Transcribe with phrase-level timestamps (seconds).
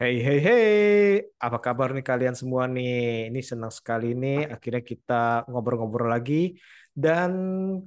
[0.00, 0.62] Hey, hey, hey,
[1.44, 2.86] apa kabar nih kalian semua nih?
[3.34, 5.14] Ini senang sekali nih, akhirnya kita
[5.50, 6.34] ngobrol-ngobrol lagi.
[6.94, 7.30] Dan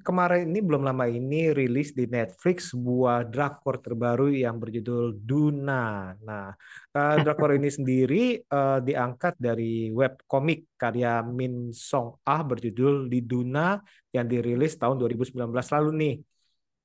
[0.05, 6.11] kemarin ini belum lama ini rilis di Netflix sebuah drakor terbaru yang berjudul Duna.
[6.27, 6.51] Nah,
[6.95, 9.63] eh, drakor ini sendiri eh, diangkat dari
[9.99, 13.79] web komik karya Min Song Ah berjudul Di Duna
[14.15, 16.13] yang dirilis tahun 2019 lalu nih.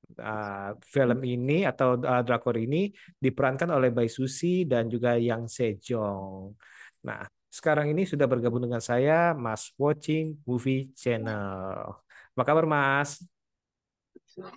[0.06, 6.54] Uh, film ini atau uh, drakor ini diperankan oleh Bae Susi dan juga Yang Sejong.
[7.02, 11.98] Nah, sekarang ini sudah bergabung dengan saya Mas Watching Movie Channel.
[12.38, 13.18] Apa kabar Mas?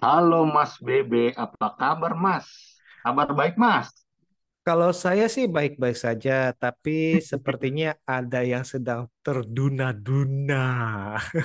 [0.04, 2.45] Halo Mas Bebe, apa kabar Mas?
[3.00, 3.90] Kabar baik Mas?
[4.70, 10.62] Kalau saya sih baik-baik saja, tapi sepertinya ada yang sedang terduna-duna.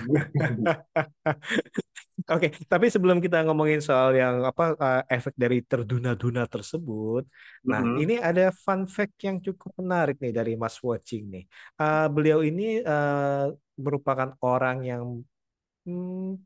[2.36, 7.24] Oke, tapi sebelum kita ngomongin soal yang apa uh, efek dari terduna-duna tersebut,
[7.64, 8.04] nah Mm-mm.
[8.04, 11.44] ini ada fun fact yang cukup menarik nih dari Mas Watching nih.
[11.80, 13.48] Uh, beliau ini uh,
[13.80, 15.24] merupakan orang yang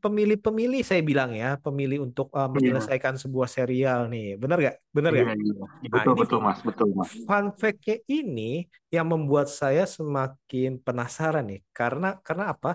[0.03, 4.23] pemilih-pemilih saya bilang ya, pemilih untuk uh, Iya, menyelesaikan sebuah serial nih.
[4.41, 4.75] Benar nggak?
[4.95, 5.29] Benar iya, nggak?
[5.43, 5.63] iya.
[5.93, 7.11] Nah, Betul, ini betul Mas, betul Mas.
[7.27, 8.41] fun fact-nya ini
[8.95, 11.59] yang membuat saya semakin penasaran nih.
[11.77, 12.69] Karena karena apa?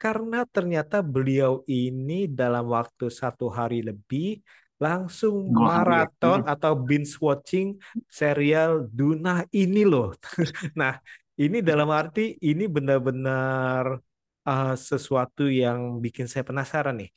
[0.00, 4.40] Karena ternyata beliau ini dalam waktu satu hari lebih
[4.80, 6.50] langsung maraton Mm.
[6.52, 7.76] atau binge watching
[8.08, 10.16] serial Duna ini loh.
[10.80, 10.92] Nah,
[11.42, 13.84] ini dalam arti ini benar-benar
[14.48, 17.10] uh, sesuatu yang bikin saya penasaran nih.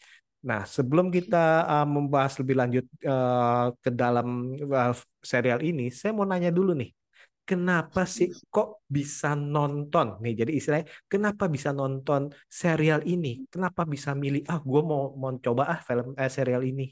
[0.43, 1.38] Nah, sebelum kita
[1.71, 4.27] uh, membahas lebih lanjut uh, ke dalam
[4.59, 4.91] uh,
[5.23, 6.91] serial ini, saya mau nanya dulu nih,
[7.47, 10.33] kenapa sih kok bisa nonton nih?
[10.43, 12.21] Jadi istilahnya, kenapa bisa nonton
[12.61, 13.47] serial ini?
[13.53, 16.83] Kenapa bisa milih, ah, gue mau mau coba ah film eh, serial ini?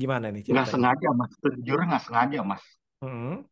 [0.00, 0.72] Gimana nih Nggak ceritanya?
[0.72, 2.62] sengaja Mas, sejujurnya nggak sengaja Mas.
[3.02, 3.44] Hmm,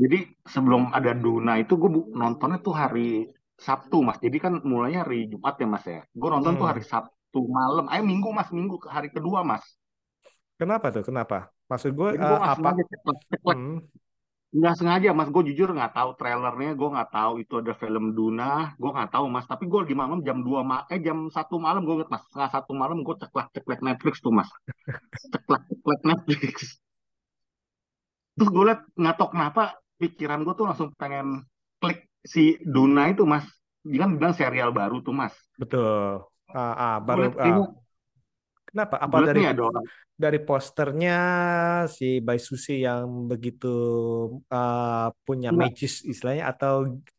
[0.00, 0.18] Jadi
[0.54, 3.26] sebelum ada Duna itu gue nontonnya tuh hari
[3.58, 4.22] Sabtu Mas.
[4.22, 6.00] Jadi kan mulainya hari Jumat ya Mas ya.
[6.14, 6.72] Gue nonton tuh hmm.
[6.72, 7.90] hari Sabtu malam.
[7.90, 9.66] Eh Minggu Mas, Minggu ke hari kedua Mas.
[10.58, 11.02] Kenapa tuh?
[11.02, 11.50] Kenapa?
[11.68, 12.70] Maksud gue Jadi gue uh, nggak apa?
[13.52, 13.78] Hmm,
[14.48, 18.72] Nggak sengaja mas, gue jujur nggak tahu trailernya, gue nggak tahu itu ada film Duna,
[18.80, 19.44] gue nggak tahu mas.
[19.44, 22.50] Tapi gue di malam jam 2 ma eh jam satu malam gue inget mas, setengah
[22.56, 24.48] satu malam gue ceklek ceklek Netflix tuh mas,
[25.36, 26.56] ceklek ceklek Netflix.
[28.40, 29.62] Terus gue liat nggak tahu kenapa
[30.00, 31.44] pikiran gue tuh langsung pengen
[31.84, 32.42] klik si
[32.74, 33.46] Duna itu mas.
[33.88, 35.34] Dia kan bilang serial baru tuh mas.
[35.60, 36.24] betul.
[36.56, 37.58] Ah, ah, baru liat ah,
[38.68, 38.94] kenapa?
[39.04, 39.86] Apa dari ada orang
[40.22, 41.12] dari posternya
[41.98, 43.66] si Bae Susi yang begitu
[44.54, 46.74] uh, punya nggak, magis istilahnya atau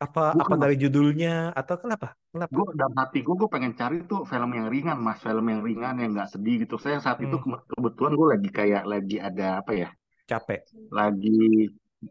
[0.06, 1.30] apa apa dari judulnya
[1.60, 2.08] atau kenapa?
[2.34, 2.58] Kenapa?
[2.58, 5.96] Gue dalam hati gue, gue pengen cari tuh film yang ringan mas, film yang ringan
[6.02, 6.76] yang nggak sedih gitu.
[6.86, 9.88] Saya saat itu Hmm, ke- kebetulan gue lagi kayak lagi ada apa ya?
[10.28, 10.64] capek.
[10.98, 11.30] lagi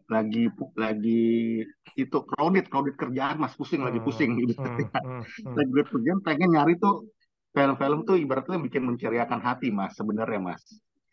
[0.05, 1.65] lagi lagi
[1.97, 3.53] itu crowded crowded kerjaan mas.
[3.57, 4.37] Pusing lagi pusing.
[4.37, 4.59] Hmm, gitu.
[4.61, 7.09] hmm, hmm, hmm, lagi crowded kerjaan pengen nyari tuh
[7.49, 10.63] film-film tuh ibaratnya bikin menceriakan hati mas sebenarnya mas.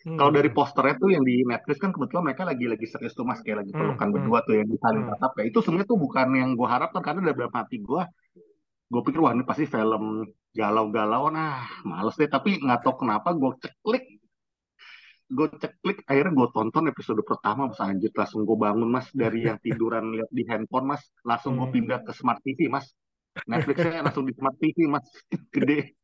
[0.06, 3.26] Kalau dari hmm, posternya tuh yang di Netflix kan kebetulan mereka lagi lagi serius tuh
[3.26, 5.32] mas kayak lagi hmm, pelukan hmm, berdua tuh yang di saling hmm, tatap.
[5.42, 8.02] Ya itu sebenarnya tuh bukan yang gue harapkan karena dari dalam hati gue
[8.86, 10.22] gue pikir wah ini pasti film
[10.54, 12.30] galau-galau nah males deh.
[12.30, 14.04] Tapi nggak tahu kenapa gue ceklik
[15.26, 17.82] gue cek klik akhirnya gue tonton episode pertama mas.
[17.82, 19.10] Anjir langsung gue bangun mas.
[19.10, 21.76] Dari yang tiduran lihat di handphone mas langsung gue hmm.
[21.76, 22.86] pindah ke smart TV mas.
[23.44, 25.06] Netflixnya langsung di smart TV mas.
[25.54, 25.98] Gede.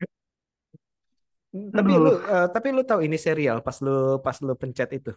[1.53, 5.13] Tapi lu uh, tapi lu tahu ini serial pas lu pas lu pencet itu.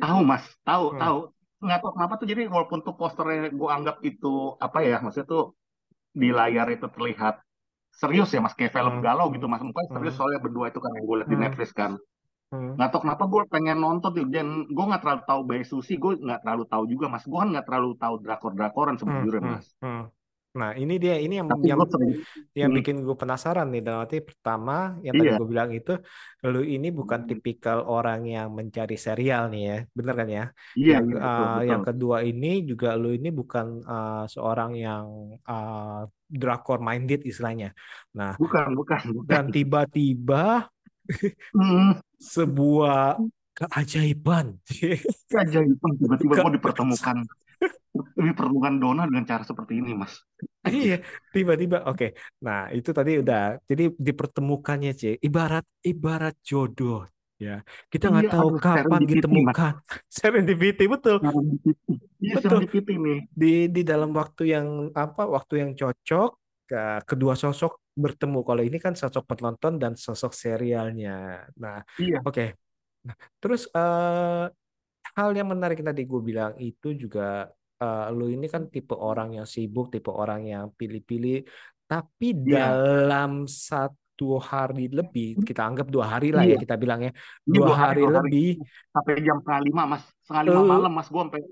[0.00, 0.44] tahu mas.
[0.66, 1.18] Tahu Hmm, tahu.
[1.64, 5.44] Nggak tahu kenapa tuh jadi walaupun tuh posternya gue anggap itu apa ya maksudnya tuh
[6.14, 7.38] di layar itu terlihat
[7.94, 8.56] serius ya mas.
[8.58, 9.62] Kayak film hmm, galau gitu mas.
[9.62, 11.94] Mukanya serius hmm, soalnya berdua itu kan yang gue lihat di Netflix kan
[12.54, 15.98] hmm, nggak tahu kenapa gue pengen nonton tuh dan gue nggak terlalu tahu Bae Susi
[15.98, 17.26] gue nggak terlalu tahu juga mas.
[17.26, 19.66] Gue kan nggak terlalu tahu drakor drakoran hmm, sebetulnya hmm, mas.
[19.82, 20.04] hmm.
[20.54, 22.14] Nah, ini dia ini yang tapi yang sering
[22.54, 25.38] yang hmm, bikin gue penasaran nih dalam arti pertama yang tadi iya.
[25.42, 25.98] gue bilang itu
[26.46, 30.44] lu ini bukan tipikal orang yang mencari serial nih ya bener kan ya?
[30.78, 31.66] Iya yang iya betul uh, betul.
[31.66, 37.74] yang kedua ini juga lu ini bukan uh, seorang yang uh, drakor minded istilahnya.
[38.14, 39.26] Nah bukan bukan bukan.
[39.26, 40.70] dan tiba-tiba
[41.54, 43.20] hmm, sebuah
[43.54, 44.58] keajaiban
[45.30, 47.16] keajaiban tiba-tiba Ke- gue dipertemukan
[47.94, 50.14] dipertemukan Dona dengan cara seperti ini mas
[50.64, 51.84] Iya, tiba-tiba.
[51.84, 53.60] Oke, nah itu tadi udah.
[53.68, 55.02] Jadi dipertemukannya, C.
[55.20, 57.04] Ibarat ibarat jodoh,
[57.36, 57.60] ya.
[57.92, 59.72] Kita nggak iya tahu aduh kapan ditemukan.
[60.16, 61.92] Serendipity, betul, serendipity
[62.24, 62.64] iya betul.
[62.64, 64.66] serendipity nih Di di dalam waktu yang
[64.96, 65.22] apa?
[65.28, 66.30] Waktu yang cocok,
[66.64, 68.38] ke- kedua sosok bertemu.
[68.42, 71.46] Kalau ini kan sosok penonton dan sosok serialnya.
[71.58, 72.46] Nah, iya oke.
[73.06, 74.44] Nah, terus eh,
[75.14, 77.46] hal yang menarik tadi gue bilang itu juga
[77.80, 81.44] uh, lu ini kan tipe orang yang sibuk, tipe orang yang pilih-pilih,
[81.84, 86.56] tapi Iya, dalam satu hari lebih, kita anggap dua hari lah ya iya.
[86.56, 87.12] kita bilang ya,
[87.44, 88.16] Ini dua dua hari, hari dua hari.
[88.18, 88.48] lebih,
[88.90, 90.04] Sampai jam setengah lima, Mas.
[90.24, 91.08] Setengah lima uh, malam, Mas.
[91.10, 91.42] Gue sampai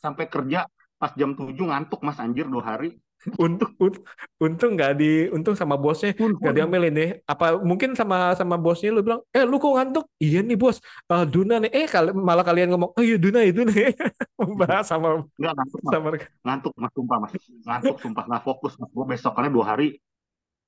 [0.00, 0.60] sampai kerja
[1.00, 2.18] pas jam tujuh ngantuk, Mas.
[2.20, 2.96] Anjir, dua hari.
[3.42, 4.02] un- un-
[4.44, 6.56] untung nggak di, untung sama bosnya nggak Untung.
[6.56, 7.08] diambilin nih.
[7.32, 10.04] Apa mungkin sama sama bosnya lu bilang, eh lu kok ngantuk?
[10.24, 10.76] Iya nih bos,
[11.12, 11.70] Eh, Duna nih.
[11.76, 13.92] Eh kali, malah kalian ngomong, oh iya Duna itu nih,
[14.40, 15.08] membahas sama
[15.38, 15.94] Enggak, ngantuk, Mas.
[15.94, 16.08] sama
[16.46, 16.92] Ngantuk, Mas.
[16.96, 17.32] Sumpah, Mas.
[17.68, 18.24] Ngantuk, sumpah.
[18.28, 18.90] Nggak fokus, Mas.
[18.96, 19.86] Gue besokannya dua hari.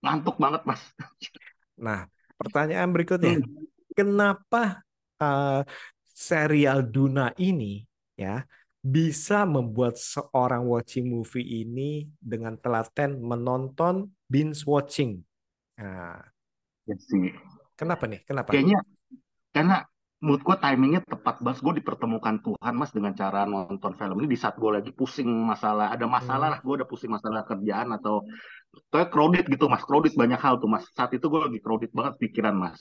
[0.05, 0.83] Ngantuk banget, Mas.
[1.85, 2.01] Nah,
[2.41, 3.67] pertanyaan berikutnya, Hmm.
[3.99, 4.59] kenapa
[5.23, 5.65] uh,
[6.29, 7.83] serial Duna ini
[8.23, 8.45] ya
[8.83, 15.23] bisa membuat seorang watching movie ini dengan telaten menonton binge watching?
[15.79, 16.33] Nah,
[16.87, 17.33] Ya sih.
[17.79, 18.21] kenapa nih?
[18.29, 18.51] Kenapa?
[18.51, 18.79] Kayaknya,
[19.55, 19.77] karena
[20.23, 21.59] menurut gue timingnya tepat banget.
[21.67, 25.89] Gue dipertemukan Tuhan, Mas, dengan cara nonton film ini di saat gue lagi pusing masalah.
[25.95, 26.61] Ada masalah Hmm, lah.
[26.67, 28.15] Gue udah pusing masalah kerjaan atau
[28.93, 29.85] kayak crowded gitu, Mas.
[29.89, 30.85] Crowded banyak hal tuh, Mas.
[30.99, 32.81] Saat itu gue lagi crowded banget pikiran, Mas.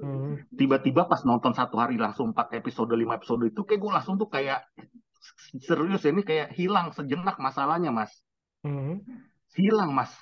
[0.00, 4.14] hmm, Tiba-tiba pas nonton satu hari langsung 4 episode, 5 episode itu, kayak gue langsung
[4.14, 4.62] tuh kayak
[5.68, 8.12] serius ya, ini kayak hilang sejenak masalahnya, Mas.
[8.64, 9.24] hmm,
[9.54, 10.12] Hilang, Mas.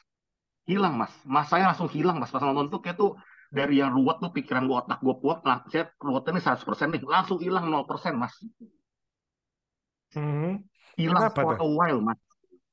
[0.70, 1.12] Hilang, Mas.
[1.34, 2.30] Mas saya langsung hilang, Mas.
[2.34, 3.10] Pas nonton tuh kayak tuh
[3.52, 7.02] dari yang ruwet tuh pikiran gue otak gue kuat, lah, saya ruwetnya nih 100% nih,
[7.14, 8.34] langsung hilang 0%, Mas.
[10.14, 10.64] hmm.
[10.96, 11.58] Hilang Kenapa for tuh?
[11.64, 12.20] a while, Mas.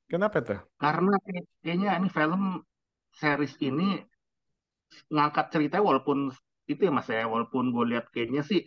[0.09, 0.59] Kenapa tuh?
[0.81, 2.41] Karena kayak- kayaknya ini film
[3.19, 3.87] series ini
[5.13, 6.17] ngangkat ceritanya walaupun
[6.71, 8.59] itu ya, Mas ya, walaupun gue lihat kayaknya sih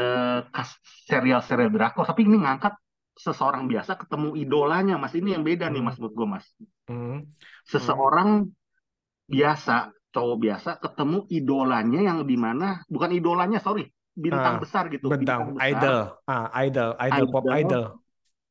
[0.00, 2.74] eh, kas- serial-serial drakor, tapi ini ngangkat
[3.24, 5.12] seseorang biasa ketemu idolanya, Mas.
[5.18, 6.46] Ini yang beda nih, Hmm, Mas, menurut gue, Mas.
[6.88, 7.32] hmm,
[7.66, 8.30] Seseorang
[9.34, 9.76] biasa,
[10.14, 13.84] cowok biasa ketemu idolanya yang di mana, bukan idolanya, sorry,
[14.24, 15.98] bintang Ah, besar gitu, bentang bintang besar, idol,
[16.32, 17.84] ah, idol, idol, pop idol, idol,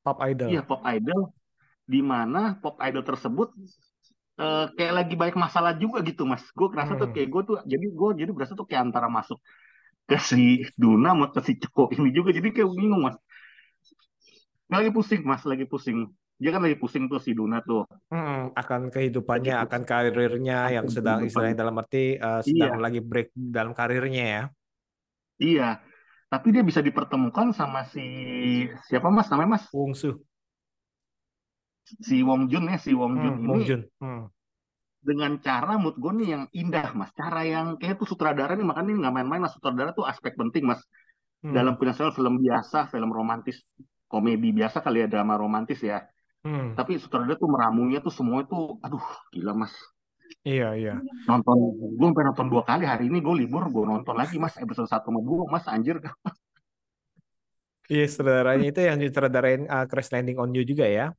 [0.06, 0.50] pop idol.
[0.50, 1.20] iya pop idol,
[1.94, 3.48] di mana pop idol tersebut
[4.42, 6.44] eh, kayak lagi banyak masalah juga gitu, Mas.
[6.58, 9.40] Gue kerasa tuh Hmm, kayak gue tuh, jadi gue jadi berasa tuh kayak antara masuk
[10.10, 10.42] ke si
[10.82, 13.18] Duna mau ke si cowok ini juga, jadi kayak bingung, Mas.
[14.74, 15.98] Lagi pusing, Mas, lagi pusing.
[16.42, 17.82] Dia kan lagi pusing tuh si Duna tuh,
[18.12, 18.82] hmm, akan
[19.36, 19.88] lagi kehidupannya, akan pusing.
[19.90, 21.28] karirnya yang Akan sedang kehidupan.
[21.28, 21.98] istilahnya dalam arti
[22.50, 24.42] Iya, sedang lagi break dalam karirnya ya.
[25.44, 25.64] iya.
[26.32, 28.02] Tapi dia bisa dipertemukan sama si
[28.88, 29.66] siapa Mas namanya Mas?
[29.72, 30.24] Wungsu,
[32.08, 34.22] Si Wong Jun ya, si Wong Jun hmm, ini Wong Jun, hmm,
[35.02, 37.12] dengan cara menurut gue nih yang indah Mas.
[37.18, 39.54] Cara yang kayak tuh sutradara nih makanya ini nggak main-main Mas.
[39.58, 40.82] Sutradara tuh aspek penting Mas.
[41.42, 43.66] Dalam hmm, film biasa, film romantis,
[44.06, 46.06] komedi biasa kali ya drama romantis ya.
[46.46, 46.78] hmm.
[46.78, 49.02] Tapi sutradara tuh meramunya tuh semua itu, aduh
[49.34, 49.74] gila Mas.
[50.46, 50.96] Iya, iya.
[51.28, 51.58] Nonton,
[51.98, 55.10] gue sampai nonton dua kali hari ini gue libur, gue nonton lagi Mas episode satu
[55.10, 55.98] sama dua Mas anjir.
[57.92, 61.12] Iya, sutradaranya itu yang disutradarain uh, Crash Landing on You juga ya.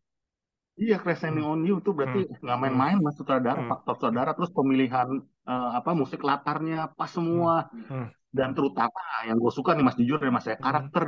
[0.82, 3.70] Iya, Crash Landing Hmm, on You tuh berarti hmm, nggak hmm, main-main mas sutradara, hmm,
[3.70, 5.08] faktor sutradara, terus pemilihan
[5.50, 7.54] eh, apa musik latarnya pas hmm, semua,
[7.88, 8.06] hmm,
[8.38, 10.64] dan terutama yang gue suka nih mas jujur ya mas ya hmm.
[10.66, 11.02] karakter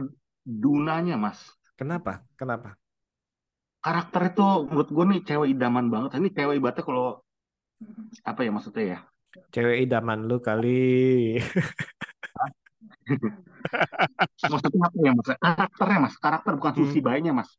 [0.63, 1.39] Dunanya mas,
[1.79, 2.23] Kenapa?
[2.39, 2.79] Kenapa?
[3.85, 6.11] karakter itu menurut gue nih cewek idaman banget.
[6.19, 7.05] Ini cewek ibaratnya kalau
[8.25, 8.99] apa ya maksudnya ya?
[9.53, 10.69] Cewek idaman lu kali.
[14.51, 15.29] Maksudnya apa ya mas?
[15.45, 16.81] Karakternya mas, karakter bukan Hmm.
[16.81, 17.51] Susi bayinya mas.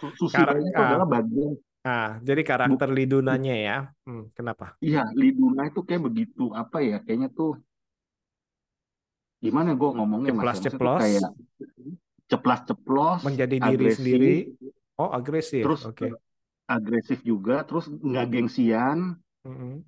[0.00, 1.52] Su- Susi karak bayinya itu ah, adalah bagian,
[1.86, 3.72] ah, jadi bu, karakter Lidunanya ya.
[4.06, 4.66] Hmm, kenapa?
[4.86, 6.94] iya Liduna itu kayak begitu apa ya?
[7.04, 7.50] Kayaknya tuh
[9.44, 10.58] gimana gue ngomongnya mas ya?
[10.62, 11.20] Maksudnya tuh Ceplas-ceplos kayak
[12.30, 14.34] ceplas-ceplos, menjadi diri sendiri.
[14.38, 15.70] agresif, Oh, agresif.
[15.70, 16.14] terus eh,
[16.76, 18.98] agresif juga, terus nggak gengsian,
[19.46, 19.84] Mm-mm.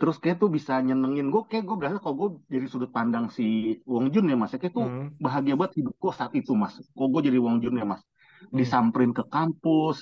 [0.00, 1.42] Terus kayak tuh bisa nyenengin gue.
[1.50, 3.44] Kayak gue berasa kalau gue dari sudut pandang si
[3.88, 6.74] Wong Jun ya mas, ya kayak tuh Hmm, bahagia banget hidup gue saat itu mas.
[6.94, 8.02] Kalau gue jadi Wong Jun ya mas,
[8.52, 9.98] hmm, disamperin ke kampus,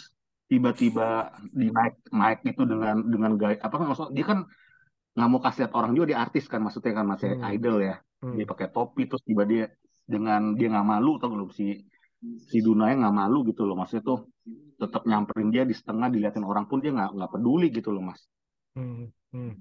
[0.50, 1.30] tiba-tiba
[1.60, 4.38] dinaik naik itu dengan dengan gaya apa kan maksudnya dia kan
[5.14, 7.94] nggak mau kasih lihat orang juga dia artis kan maksudnya kan masih hmm, idol ya.
[8.22, 9.64] Hmm, dia pakai topi terus tiba dia
[10.04, 11.64] dengan dia nggak malu atau belum si
[12.50, 14.18] si Dunanya nggak malu gitu loh maksudnya tuh
[14.80, 18.20] tetap nyamperin dia di setengah diliatin orang pun dia nggak nggak peduli gitu loh mas.
[18.74, 19.04] Hmm,
[19.34, 19.52] hmm,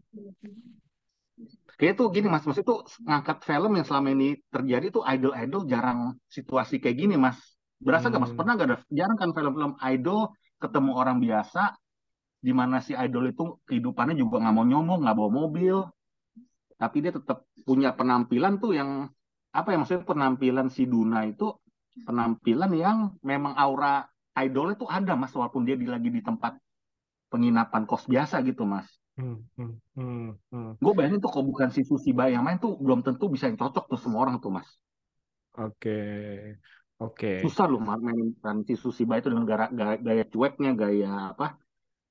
[1.77, 2.45] kayak tuh gini mas.
[2.45, 5.99] Maksudnya tuh ngangkat film yang selama ini terjadi tuh idol-idol jarang
[6.29, 7.41] situasi kayak gini mas.
[7.81, 8.31] Berasa nggak mas?
[8.31, 8.77] Hmm, pernah nggak ada?
[8.87, 10.19] Jarang kan film-film idol
[10.61, 11.75] ketemu orang biasa
[12.43, 15.77] di mana si idol itu kehidupannya juga nggak mau nyombong nggak bawa mobil.
[16.77, 19.09] Tapi dia tetap punya penampilan tuh yang
[19.53, 21.53] apa ya maksudnya penampilan si Duna itu
[22.01, 24.01] penampilan yang memang aura
[24.33, 26.57] idolnya tuh ada mas walaupun dia di, lagi di tempat
[27.29, 28.89] penginapan kos biasa gitu mas
[29.19, 30.69] hmm, hmm, hmm, hmm.
[30.81, 33.57] gue bayangin tuh kalau bukan si Susi Bay yang main tuh belum tentu bisa yang
[33.59, 34.69] cocok tuh semua orang tuh mas
[35.53, 35.97] Oke.
[36.97, 37.45] Oke.
[37.45, 38.33] Susah loh main
[38.65, 41.61] si Susiba itu dengan gaya, gaya, gaya cueknya, gaya apa?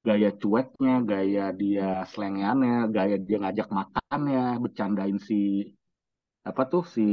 [0.06, 5.74] Gaya cueknya, gaya dia selengannya, gaya dia ngajak makannya, bercandain si
[6.42, 7.06] apa tuh si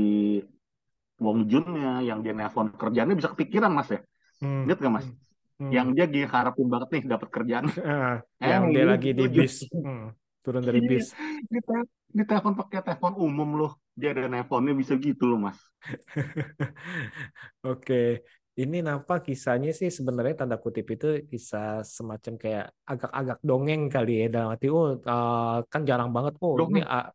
[1.22, 4.00] Wong Junnya yang dia nelfon kerjaannya bisa kepikiran mas ya.
[4.42, 4.70] Hmm.
[4.70, 5.06] Lihat gak mas?
[5.10, 5.18] Hmm.
[5.60, 5.72] Hmm.
[5.76, 7.66] Yang dia diharapin banget nih dapat kerjaan.
[7.84, 9.68] eh, yang dia lagi di bis.
[9.70, 10.16] Hmm.
[10.40, 11.08] Turun dari Iya, bis.
[11.52, 11.76] di, te
[12.10, 13.72] di telepon pakai telepon umum loh.
[13.92, 15.60] Dia ada nelponnya bisa gitu loh mas.
[17.68, 18.24] Oke,
[18.60, 24.28] ini nampak kisahnya sih sebenarnya tanda kutip itu kisah semacam kayak agak-agak dongeng kali ya
[24.28, 26.86] dalam arti oh uh, kan jarang banget oh ini Dongeng.
[26.88, 27.08] uh,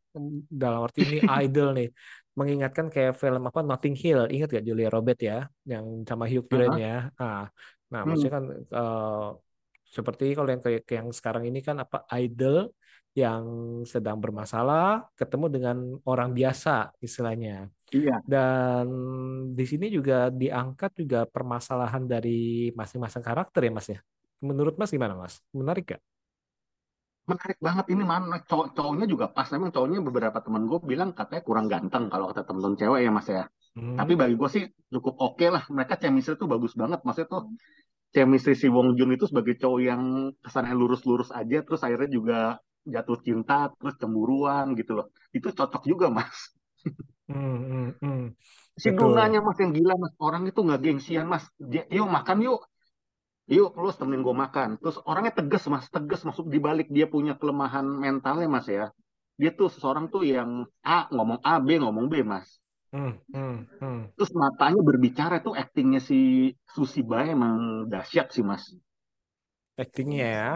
[0.49, 1.89] dalam arti ini idol nih
[2.35, 6.81] mengingatkan kayak film apa Notting Hill ingat gak Julia Robert ya yang sama Hugh Grant
[6.81, 6.83] Heeh.
[6.83, 7.47] ya ah
[7.93, 8.09] nah Hmm.
[8.09, 8.45] maksudnya kan
[8.79, 9.29] uh,
[9.97, 12.57] seperti kalau yang kayak yang sekarang ini kan apa idol
[13.15, 13.45] yang
[13.93, 15.77] sedang bermasalah ketemu dengan
[16.11, 16.71] orang biasa
[17.07, 18.25] istilahnya Iya.
[18.33, 18.87] dan
[19.59, 22.31] di sini juga diangkat juga permasalahan dari
[22.79, 23.99] masing-masing karakter ya Mas ya.
[24.49, 25.35] Menurut Mas gimana Mas?
[25.59, 26.03] Menarik gak?
[27.31, 29.49] Menarik banget ini mana cowok cowoknya juga pas.
[29.55, 33.29] Memang cowoknya beberapa teman gue bilang katanya kurang ganteng kalau kata temen-temen cewek ya mas
[33.37, 33.43] ya.
[33.75, 33.99] Hmm.
[33.99, 34.65] Tapi bagi gue sih
[34.95, 35.63] cukup oke lah.
[35.67, 37.03] Mereka chemistry tuh bagus banget.
[37.03, 37.43] Maksudnya tuh
[38.15, 40.03] chemistry si Wong Jun itu sebagai cowok yang
[40.39, 41.67] kesannya lurus-lurus aja.
[41.67, 42.39] Terus akhirnya juga
[42.87, 43.75] jatuh cinta.
[43.75, 45.07] Terus cemburuan gitu loh.
[45.35, 46.55] Itu cocok juga mas.
[47.25, 48.25] Hmm, hmm, hmm.
[48.79, 48.89] Si.
[48.95, 50.15] Dunanya mas yang gila mas.
[50.23, 51.45] Orang itu nggak gengsian mas.
[51.59, 52.63] Dia, yuk makan yuk.
[53.51, 54.69] Yuk lu temenin gue makan.
[54.79, 55.91] Terus orangnya tegas mas.
[55.91, 58.95] Tegas masuk di balik dia punya kelemahan mentalnya mas ya.
[59.35, 62.63] Dia tuh seseorang tuh yang A ngomong A, B ngomong B mas.
[62.95, 63.99] Hmm, hmm, hmm.
[64.15, 66.19] Terus matanya berbicara tuh aktingnya si
[66.75, 67.55] Susi Bae emang
[67.93, 68.65] dahsyat sih mas.
[69.83, 70.49] Actingnya ya.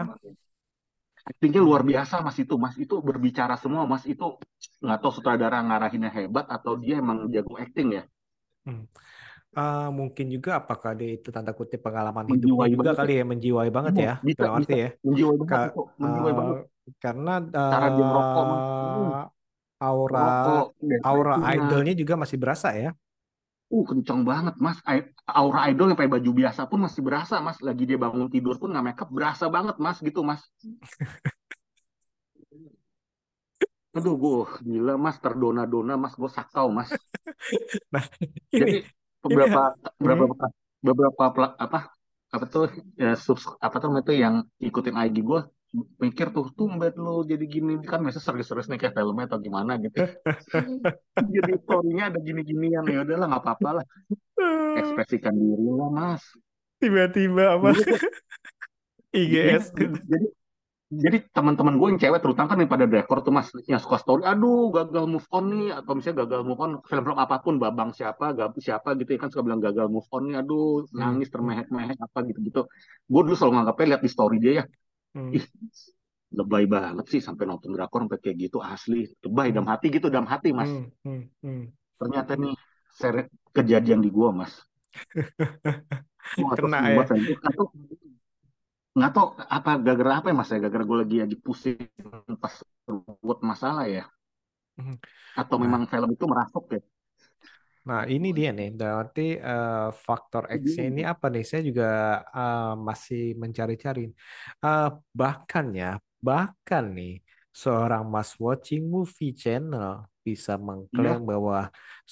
[1.29, 2.75] Aktingnya luar biasa mas itu mas.
[2.83, 4.03] Itu berbicara semua mas.
[4.13, 4.25] Itu
[4.83, 8.03] nggak tahu sutradara ngarahinnya hebat atau dia emang jago acting ya.
[8.65, 8.81] Hmm.
[9.57, 13.19] Uh, mungkin juga apakah dia itu tanda kutip pengalaman hidupnya Menjiwai juga banget kali ya.
[13.19, 14.73] ya menjiwai banget ya bisa, bisa.
[14.83, 14.87] ya.
[15.05, 15.81] Menjiwai banget Ka- itu.
[16.01, 16.55] Menjiwai banget.
[16.55, 17.31] uh, karena
[17.71, 19.17] Cara dia merokok uh,
[19.87, 20.65] aura merokok.
[21.09, 21.55] aura Depresinya.
[21.55, 22.91] idolnya juga masih berasa ya.
[23.69, 24.77] Uh, kenceng banget, Mas.
[24.89, 27.57] I- Aura idol yang pakai baju biasa pun masih berasa, Mas.
[27.67, 29.97] Lagi dia bangun tidur pun nggak make up, berasa banget, Mas.
[30.01, 30.41] Gitu, Mas.
[33.97, 34.33] Aduh, gue
[34.65, 35.17] gila, Mas.
[35.23, 36.13] Terdona-dona, Mas.
[36.17, 36.89] Gue sakau, Mas.
[37.93, 38.05] Nah,
[38.53, 39.61] Jadi, ini ini beberapa
[40.01, 41.23] beberapa hmm, beberapa
[41.65, 41.79] apa
[42.29, 42.65] apa tuh
[42.97, 45.41] ya, subs, apa tuh itu yang ikutin IG gue
[46.03, 47.71] mikir tuh tumben lo jadi gini.
[47.91, 49.97] Kan biasa serius-serius nih kayak filmnya atau gimana gitu.
[51.35, 53.85] Jadi storynya ada gini-ginian ya udahlah nggak apa-apa lah.
[54.81, 56.23] Ekspresikan diri lah mas.
[56.79, 57.69] Tiba-tiba apa?
[57.75, 57.99] Jadi tuh
[59.29, 59.65] Iya, IGS
[60.11, 60.25] jadi
[61.05, 64.21] jadi teman-teman gue yang cewek terutama kan yang pada drakor tuh mas yang suka story
[64.31, 68.25] aduh gagal move on nih atau misalnya gagal move on film-film apa pun babang siapa
[68.37, 71.97] gab siapa gitu ya kan suka bilang gagal move on nih aduh Hmm, nangis termehek-mehek
[72.05, 72.59] apa gitu-gitu.
[73.11, 74.63] Gue dulu selalu nganggapnya lihat di story dia ya
[75.15, 75.31] hmm,
[76.29, 79.09] lebay banget sih sampai nonton drakor sampai kayak gitu asli.
[79.25, 80.69] Lebay hmm, dalam hati gitu dalam hati mas.
[80.69, 81.63] Hmm, hmm, hmm.
[81.99, 82.55] ternyata nih
[82.93, 84.53] seret kejadian di gue mas.
[86.59, 87.05] Kena ya.
[87.05, 87.63] itu
[88.89, 90.57] nggak tahu apa gara-gara apa ya mas ya?
[90.61, 91.77] Gara-gara gue lagi lagi pusing
[92.37, 92.53] pas
[93.21, 94.05] buat masalah ya.
[94.79, 94.95] Hmm.
[95.35, 96.79] atau Nah, memang film itu merasuk ya
[97.89, 98.67] nah ini dia nih.
[98.79, 101.43] Berarti eh, faktor X-nya ini apa nih?
[101.49, 101.85] Saya juga
[102.37, 104.01] eh, masih mencari-cari.
[104.65, 104.83] Eh,
[105.19, 105.87] bahkan ya,
[106.27, 107.11] bahkan nih
[107.61, 109.87] seorang Mas Watching Movie Channel
[110.27, 110.51] bisa
[110.93, 111.57] iya mengklaim bahwa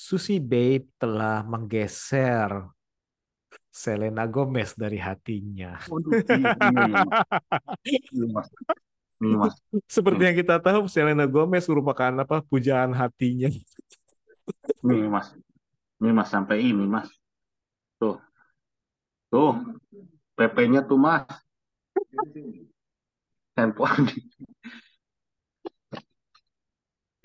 [0.05, 2.51] Susie Babe telah menggeser
[3.81, 5.71] Selena Gomez dari hatinya.
[5.89, 7.17] waduh iya iya iya mas
[8.13, 8.47] iya mas
[9.25, 9.55] iya mas
[9.95, 13.47] Seperti nih yang kita tahu, Selena Gomez merupakan apa pujaan hatinya.
[14.87, 15.27] nih mas
[16.01, 17.09] nih mas sampai ini mas.
[17.99, 18.15] Tuh.
[19.31, 19.51] Tuh.
[20.35, 21.25] PP-nya tuh mas.
[23.57, 24.07] Handphone.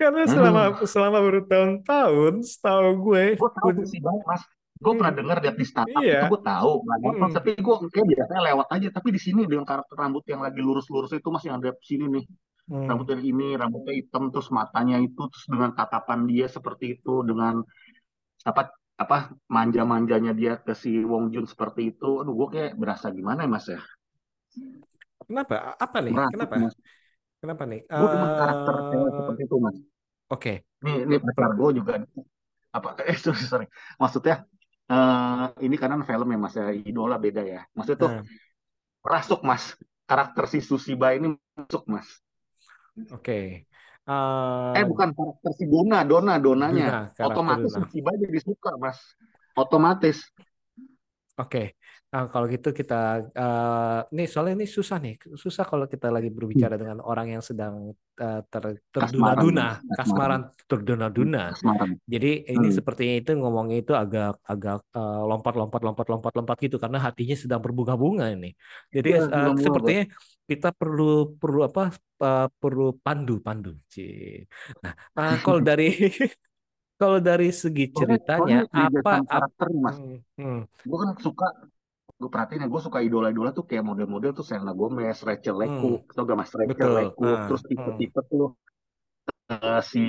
[0.01, 4.43] Karena selama aduh selama bertahun-tahun, setahu gue, gue tahu puj- sih banget mas.
[4.83, 6.71] Gue pernah Hmm, dengar lihat di startup iya, itu gue tahu
[7.03, 8.87] Hmm, tapi gue kayak biasanya lewat aja.
[8.97, 12.05] Tapi di sini dengan karakter rambut yang lagi lurus-lurus itu mas yang ada di sini
[12.19, 12.25] nih.
[12.67, 12.87] Hmm.
[12.89, 17.53] rambutnya ini rambutnya hitam terus matanya itu terus dengan tatapan dia seperti itu dengan
[18.49, 18.61] apa
[19.03, 19.17] apa
[19.55, 23.65] manja-manjanya dia ke si Wong Jun seperti itu aduh gue kayak berasa gimana ya mas
[23.73, 23.79] ya
[25.27, 25.55] Kenapa?
[25.83, 26.15] Apa nih?
[26.15, 26.57] merasuk Kenapa?
[26.61, 26.73] mas
[27.41, 27.81] Kenapa nih?
[27.97, 29.77] gue demen karakter cewek Eh, seperti itu mas
[30.29, 30.63] oke.
[30.83, 31.93] ini ini pacar gue juga
[32.77, 33.65] apa eh sorry sorry
[34.01, 34.35] maksudnya
[34.91, 38.13] eh ini karena film ya mas ya idola beda ya maksudnya tuh
[39.05, 39.63] merasuk mas
[40.09, 42.07] karakter si Susiba ini masuk mas
[43.09, 43.65] oke.
[44.03, 47.07] Eh Eh, bukan karakter si Dona, Dona, Donanya.
[47.15, 47.79] Karakter Otomatis Duna.
[47.87, 48.99] si Ciba jadi suka, Mas.
[49.55, 50.19] Otomatis.
[51.39, 51.79] Oke,
[52.13, 56.77] Nah, kalau gitu kita eh nih soalnya ini susah nih, susah kalau kita lagi berbicara
[56.77, 57.89] dengan orang yang sedang
[58.21, 59.67] eh, ter, Kasmaran, terduna-duna.
[59.81, 59.97] Kasmaran.
[59.97, 61.43] kasmaran, terduna-duna.
[62.05, 62.77] Jadi ini Hmm.
[62.77, 68.29] sepertinya itu ngomongnya itu agak agak eh, lompat-lompat lompat-lompat lompat gitu karena hatinya sedang berbunga-bunga
[68.29, 68.53] ini.
[68.93, 70.03] Jadi eh, belum gua, sepertinya
[70.45, 73.73] kita perlu perlu apa eh, perlu pandu pandu.
[73.89, 74.45] Cie.
[74.85, 75.89] Nah, eh, kalau dari
[77.03, 81.47] kalau dari segi ceritanya apa apa hmm, hmm, Gue kan suka,
[82.23, 85.99] gue perhatiin ya, gue suka idola-idola tuh kayak model-model tuh Selena Gomez, Rachel hmm, Lecoq,
[86.15, 86.51] tau gak Mas?
[86.61, 86.97] Rachel betul.
[86.97, 88.45] Lecoq, Ah, terus hmm, tipe-tipe tuh
[89.51, 89.99] eh, si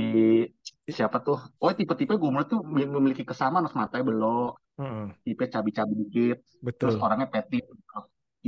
[0.97, 1.37] siapa tuh?
[1.63, 2.61] Oh, tipe-tipe gue menurut tuh
[2.97, 3.75] memiliki kesamaan, Mas.
[3.79, 6.39] Matanya belok, hmm, tipe cabi-cabi dikit,
[6.81, 7.69] terus betul, orangnya petite,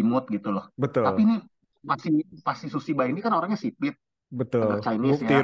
[0.00, 0.64] imut gitu loh.
[1.04, 1.34] Tapi betul, ini
[1.88, 2.08] pasti
[2.46, 3.94] pasti Susiba ini kan orangnya sipit,
[4.30, 4.84] betul.
[4.84, 5.38] Chinese Muk ya.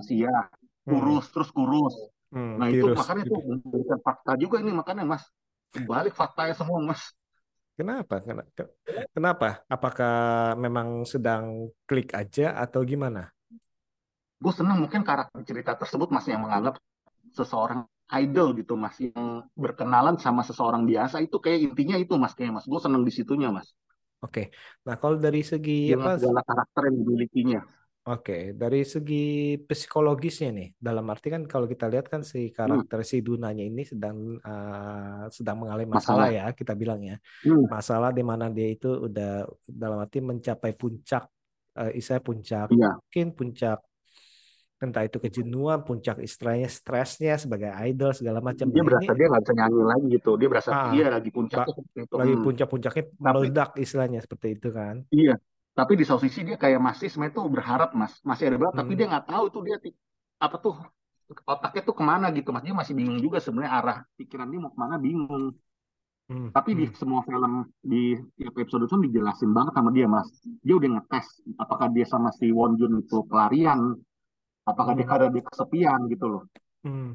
[0.00, 0.30] Asia,
[0.86, 1.94] Hmm, kurus, terus kurus.
[2.32, 3.00] hmm, Nah itu tirus.
[3.00, 5.24] makanya itu memberikan fakta juga ini makanya Mas.
[5.90, 7.02] Balik faktanya semua Mas.
[7.78, 8.14] Kenapa?
[8.22, 8.70] Kena- ke-
[9.14, 9.46] Kenapa?
[9.66, 10.12] Apakah
[10.64, 11.44] memang sedang
[11.88, 13.34] klik aja atau gimana?
[14.42, 16.74] Gue senang mungkin karakter cerita tersebut Mas yang menganggap
[17.34, 17.80] seseorang
[18.14, 22.66] idol gitu Mas yang berkenalan sama seseorang biasa itu kayak intinya itu Mas kayak Mas.
[22.70, 23.72] Gue senang di situnya Mas.
[24.24, 24.40] Oke.
[24.86, 26.10] Nah, kalau dari segi Dengan apa?
[26.20, 27.60] segala karakter yang dimilikinya.
[28.04, 33.00] Oke, dari segi psikologisnya nih, dalam arti kan kalau kita lihat kan si Hmm, karakter
[33.00, 36.28] si Dunanya ini sedang uh, sedang mengalami masalah masalah.
[36.28, 37.16] ya, kita bilang ya.
[37.44, 41.24] Hmm, Masalah di mana dia itu udah dalam arti mencapai puncak,
[41.80, 43.78] uh, istilahnya puncak, iya, mungkin puncak
[44.84, 48.68] entah itu kejenuhan, puncak istilahnya stresnya sebagai idol segala macam.
[48.68, 50.30] dia Nah, berasa ini dia nggak bisa nyanyi lagi gitu.
[50.40, 51.56] Dia berasa ah iya lagi itu.
[52.18, 52.44] lagi Hmm.
[52.44, 54.96] puncak-puncaknya meledak istilahnya seperti itu kan.
[55.14, 55.38] iya,
[55.78, 58.76] tapi di satu sisi dia kayak masih sebenarnya tuh berharap Mas, masih ada berharap.
[58.82, 59.76] Tapi Hmm, dia nggak tahu tuh dia
[60.44, 60.74] apa tuh
[61.52, 62.62] otaknya tuh ke mana gitu Mas.
[62.66, 65.44] Dia masih bingung juga sebenarnya arah pikiran dia mau ke mana bingung.
[66.28, 67.52] hmm, Tapi di hmm, semua film
[67.82, 70.28] di tiap episode itu dijelasin banget sama dia Mas.
[70.66, 71.26] Dia udah ngetes
[71.62, 73.80] apakah dia sama si Won Jun itu pelarian,
[74.70, 76.42] apakah dia hmm, karena dia kesepian gitu loh.
[76.84, 77.14] hmm,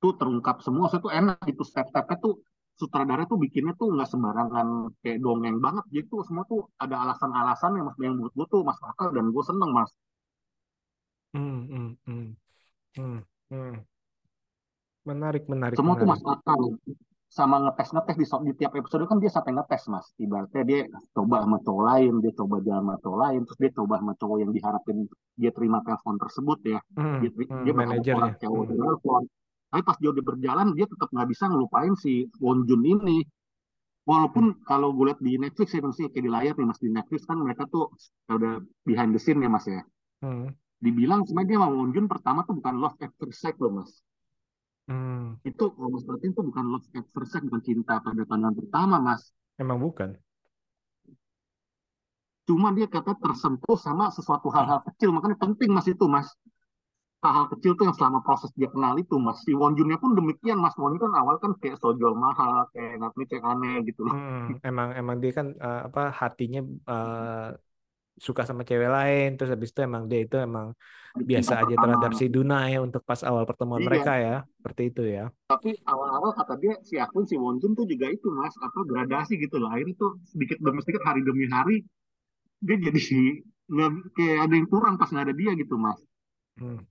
[0.00, 2.32] Tuh terungkap semua, saya tuh enak gitu step-stepnya tuh
[2.80, 4.66] sutradara tuh bikinnya tuh nggak sembarangan
[5.04, 5.84] kayak dongeng banget.
[5.92, 9.44] Gitu semua tuh ada alasan-alasan yang mas yang menurut gue tuh masuk akal dan gue
[9.44, 9.90] seneng mas.
[11.36, 12.28] Hmm, hmm, hmm,
[12.96, 13.20] hmm,
[13.52, 13.74] hmm.
[15.04, 16.24] Menarik, menarik, semua tuh menarik.
[16.24, 16.60] masuk akal.
[17.30, 20.06] Sama ngetes ngetes di, di tiap episode kan dia sampai ngetes mas.
[20.18, 20.80] Ibaratnya dia
[21.14, 24.36] coba sama cowok lain dia coba jalan sama cowok lain terus dia coba sama cowok
[24.42, 24.98] yang diharapin
[25.38, 26.80] dia terima telepon tersebut ya.
[26.98, 28.32] Hmm, dia, hmm, dia manajernya.
[28.40, 29.22] cowok Hmm, telepon
[29.70, 33.22] tapi pas dia udah berjalan dia tetap nggak bisa ngelupain si Won Jun ini.
[34.02, 37.22] Walaupun kalau gue lihat di Netflix ya maksudnya kayak di layar nih mas di Netflix
[37.30, 37.94] kan mereka tuh
[38.26, 39.86] udah behind the scene ya mas ya.
[40.20, 40.50] Hmm,
[40.82, 43.90] dibilang sebenarnya dia sama Won Jun pertama tuh bukan love at first sight loh mas.
[44.90, 45.38] Hmm.
[45.46, 48.96] itu kalau mas perhatiin tuh bukan love at first sight bukan cinta pada pandangan pertama
[48.98, 49.30] mas.
[49.54, 50.18] Emang bukan.
[52.50, 56.26] cuma dia kata tersentuh sama sesuatu hal-hal kecil makanya penting mas itu mas
[57.20, 59.44] hal-hal kecil tuh yang selama proses dia kenal itu mas.
[59.44, 60.72] Si Won Junnya pun demikian mas.
[60.80, 64.16] Won Jun kan awal kan kayak sojol mahal kayak ngatni kayak aneh gitu loh.
[64.16, 67.48] Hmm, emang emang dia kan eh, apa hatinya eh,
[68.20, 70.76] suka sama cewek lain terus habis itu emang dia itu emang
[71.16, 73.88] biasa aja terhadap si Duna ya untuk pas awal pertemuan iya.
[73.88, 75.24] mereka ya seperti itu ya.
[75.48, 79.40] tapi awal-awal kata dia si akun si Won Jun tuh juga itu mas apa gradasi
[79.40, 79.72] gitu loh.
[79.72, 81.76] Akhirnya tuh sedikit demi sedikit hari demi hari
[82.60, 83.00] dia jadi
[83.72, 85.98] nggak kayak ada yang kurang pas nggak ada dia gitu mas.
[86.60, 86.84] Hmm.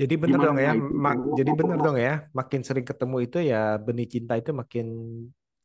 [0.00, 0.94] Jadi bener gimana dong ya, itu?
[1.04, 4.86] mak jadi bener dong ya, makin sering ketemu itu ya benih cinta itu makin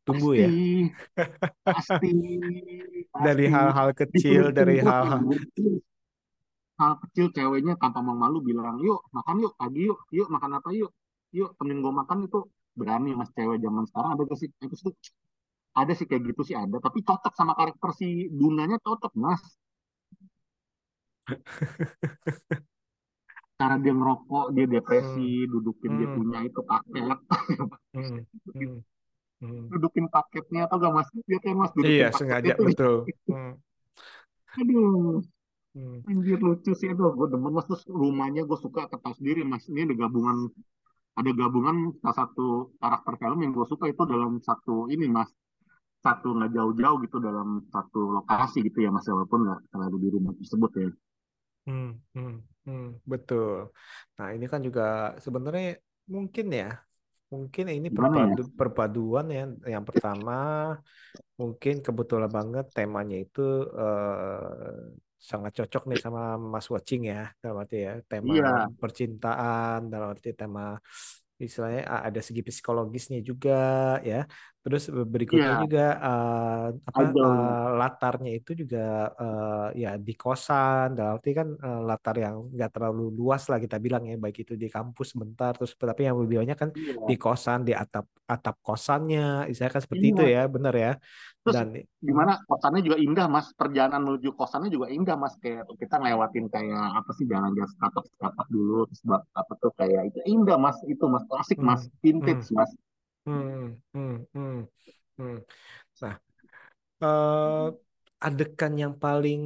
[0.04, 0.48] tumbuh pasti ya.
[1.64, 2.08] pasti
[3.26, 3.52] Dari pasti.
[3.54, 5.38] hal-hal kecil, dari hal-hal ya
[6.80, 10.90] hal kecil ceweknya tanpa malu bilang yuk makan yuk pagi yuk yuk makan apa yuk?
[11.38, 12.38] Yuk temenin gue makan itu.
[12.78, 14.48] Berani mas cewek zaman sekarang ada gak sih?
[14.64, 14.94] Itu tuh
[15.80, 16.76] ada sih kayak gitu sih ada.
[16.86, 18.06] Tapi cocok sama karakter si
[18.38, 19.42] Dunanya cocok mas
[23.58, 27.18] cara dia ngerokok dia depresi hmm, dudukin dia hmm, punya itu paket.
[27.90, 28.22] Hmm,
[28.54, 28.78] hmm,
[29.42, 29.62] hmm.
[29.74, 31.08] dudukin paketnya atau gak mas?
[31.26, 31.70] Dia kan mas?
[31.82, 32.66] Iya, dudukin sengaja paketnya tuh.
[32.70, 32.96] betul.
[33.28, 33.52] Hmm,
[34.62, 35.20] aduh.
[35.76, 36.88] Hmm, anjir lucu sih.
[36.94, 37.66] Aduh gue demen mas.
[37.66, 39.66] Terus rumahnya gue suka ketahui sendiri mas.
[39.66, 40.48] Ini ada gabungan
[41.18, 45.28] ada gabungan salah satu karakter film yang gue suka itu dalam satu ini mas.
[45.98, 49.02] Satu nggak jauh-jauh gitu dalam satu lokasi gitu ya mas.
[49.10, 50.90] Walaupun nggak selalu di rumah tersebut ya.
[51.68, 52.36] Hmm, hmm,
[52.68, 53.52] hmm, betul.
[54.16, 54.82] Nah, ini kan juga
[55.24, 55.64] sebenarnya
[56.14, 56.64] mungkin ya,
[57.32, 59.40] mungkin ini gimana ya perpadu perpaduan ya.
[59.74, 60.32] Yang pertama,
[61.40, 63.40] mungkin kebetulan banget temanya itu
[63.80, 64.98] eh,
[65.30, 66.20] sangat cocok nih sama
[66.52, 70.62] Mas Watching ya dalam arti ya tema Iya, percintaan dalam arti tema
[71.44, 73.50] istilahnya a- ada segi psikologisnya juga
[74.10, 74.16] ya
[74.64, 80.98] terus berikutnya iya, juga eh, apa eh, latarnya itu juga eh, ya di kosan.
[80.98, 84.54] Dalam arti kan eh, latar yang nggak terlalu luas lah kita bilang ya baik itu
[84.58, 88.56] di kampus sebentar terus tapi yang lebih banyak kan di Iya, kosan di atap atap
[88.62, 89.50] kosannya.
[89.50, 90.44] Istilahnya kan seperti itu iya.
[90.46, 90.92] ya benar ya.
[91.42, 91.68] Terus dan
[91.98, 95.34] gimana kosannya juga indah mas, perjalanan menuju kosannya juga indah mas.
[95.40, 100.58] Kayak kita ngelewatin kayak apa sih jalan-jalan setapak-setapak dulu, terus apa tuh kayak itu indah
[100.60, 101.24] mas, itu mas.
[101.26, 102.70] Klasik mas, hmm, vintage hmm, mas.
[103.28, 104.58] Hmm, hmm, hmm,
[105.20, 105.38] hmm.
[106.00, 106.14] Nah,
[107.04, 107.66] eh,
[108.18, 109.40] adegan yang paling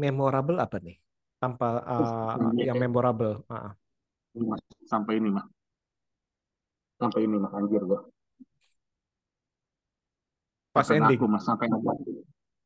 [0.00, 0.96] memorable apa nih?
[1.36, 3.44] Tanpa ini, yang memorable.
[4.36, 5.46] Mas, sampai ini mas,
[7.00, 8.04] sampai ini mas anjir gua,
[10.76, 11.20] pas ngaku ending.
[11.32, 11.96] mas, sampai agak,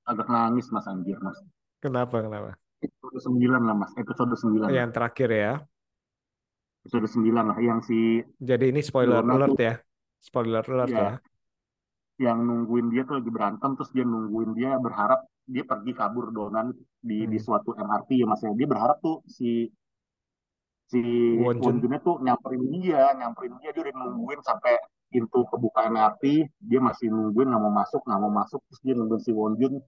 [0.07, 1.39] agak nangis mas anjir mas.
[1.79, 2.23] Kenapa?
[2.23, 2.59] Kenapa?
[2.81, 5.53] Episode 9 lah mas, episode 9 lah, Yang terakhir ya.
[6.81, 9.75] episode 9 lah, yang si Jadi ini spoiler alert tuh ya.
[10.21, 11.01] Spoiler alert ya.
[11.01, 11.11] ya
[12.21, 16.77] yang nungguin dia tuh lagi berantem, terus dia nungguin dia berharap dia pergi kabur Donan
[17.01, 17.45] di di Hmm.
[17.49, 18.53] suatu MRT ya mas ya.
[18.53, 19.73] Dia berharap tuh si
[20.93, 21.01] si
[21.41, 21.77] Won Won Jun.
[21.81, 24.77] Junnya tuh nyamperin dia, nyamperin dia, dia udah nungguin sampai
[25.09, 29.23] pintu kebuka MRT, dia masih nungguin nggak mau masuk, nggak mau masuk, terus dia nungguin
[29.25, 29.81] si Won Jun,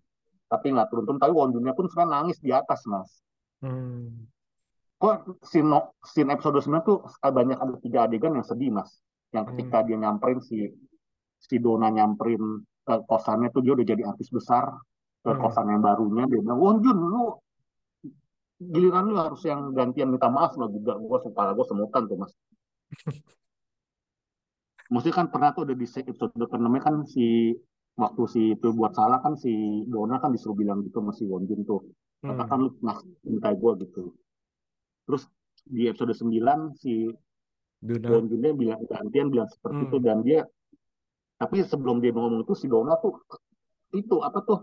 [0.48, 3.10] tapi nggak turun-turun, tapi Won Junnya pun sebenarnya nangis di atas, mas.
[3.60, 4.24] Hmm.
[4.96, 9.02] Kok no- scene episode 9 tuh banyak ada tiga adegan yang sedih, mas.
[9.32, 9.86] Yang ketika Hmm.
[9.88, 10.58] dia nyamperin si
[11.42, 14.68] si Dona nyamperin ke kosannya tuh dia udah jadi artis besar,
[15.24, 15.40] ke Hmm.
[15.40, 17.24] kosan yang barunya, dia bilang, Won Jun, lu
[18.62, 22.32] giliran lu harus yang gantian minta maaf lo juga, gue kepala gue semutan tuh, mas.
[24.92, 27.56] Maksudnya kan pernah tuh ada di episode namanya kan si
[27.96, 29.52] waktu si itu buat salah kan si
[29.88, 31.80] Dona kan disuruh bilang gitu sama si Won Jun tuh
[32.22, 32.64] katakan Hmm.
[32.68, 34.12] lu nak minta gue gitu
[35.08, 35.26] terus
[35.64, 37.08] di episode 9 si
[37.82, 39.96] Won Junnya bilang gantian bilang seperti itu.
[39.98, 40.06] Hmm.
[40.06, 40.40] dan dia
[41.42, 43.18] tapi sebelum dia ngomong itu si Dona tuh
[43.90, 44.62] itu apa tuh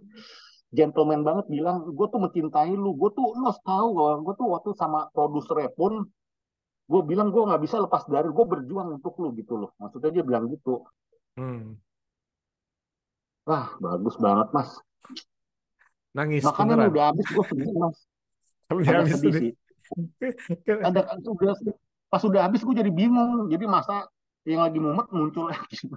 [0.71, 2.95] gentleman banget bilang gue tuh mencintai lu.
[2.95, 6.07] Gue tuh harus tahu gue tuh waktu sama produsernya pun
[6.89, 9.75] gue bilang gue nggak bisa lepas dari gue berjuang untuk lu gitu loh.
[9.75, 10.87] Maksudnya dia bilang gitu.
[11.35, 11.75] Hmm.
[13.43, 14.71] wah bagus banget mas.
[16.13, 16.91] Nangis makanya beneran.
[16.93, 17.97] udah habis gue sedih mas.
[18.71, 19.53] Agak habis sedih sih.
[20.87, 21.53] Ada udah
[22.09, 24.09] pas udah habis gue jadi bingung jadi masa
[24.43, 25.87] yang lagi mumet muncul lagi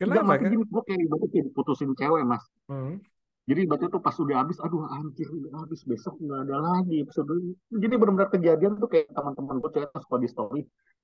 [0.00, 0.48] Kenapa kan?
[0.48, 2.40] gini, gue kayak ibaratnya kayak diputusin cewek, mas.
[2.72, 2.96] Hmm.
[3.44, 7.28] Jadi ibaratnya tuh pas udah habis, aduh anjir, udah habis, besok nggak ada lagi episode
[7.36, 7.52] ini.
[7.68, 10.60] Jadi benar-benar kejadian tuh kayak teman-teman gue cerita suka di story,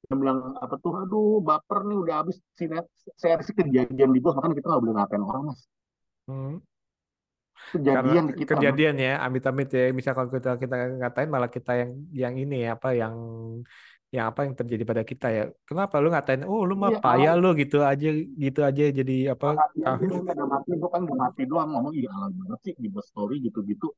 [0.09, 2.89] yang bilang, apa tuh, aduh baper nih, udah habis sinet,
[3.21, 5.61] saya sih kejadian di gue, makanya kita nggak boleh ngapain orang, mas.
[6.25, 6.57] Hmm.
[7.67, 9.85] Karena Kejadian di kita, kejadian ya, amit-amit ya.
[9.91, 13.15] Misalkan kita kita ngatain malah kita yang yang ini ya, apa yang
[14.15, 15.45] yang apa yang terjadi pada kita ya.
[15.67, 16.47] Kenapa lu ngatain?
[16.47, 19.59] Oh, lu mah Iya, payah lu gitu aja gitu aja jadi apa?
[19.59, 22.89] ah, nggak ada mati, gue kan nggak mati doang, ngomong, iya alay banget sih, di
[23.03, 23.91] story gitu-gitu.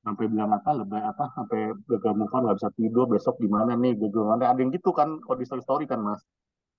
[0.00, 4.24] Sampai bilang apa, lebih apa, sampai gagal on, nggak bisa tidur, besok gimana nih, gagal
[4.32, 6.22] ada yang gitu kan, kalau di story-story kan, mas.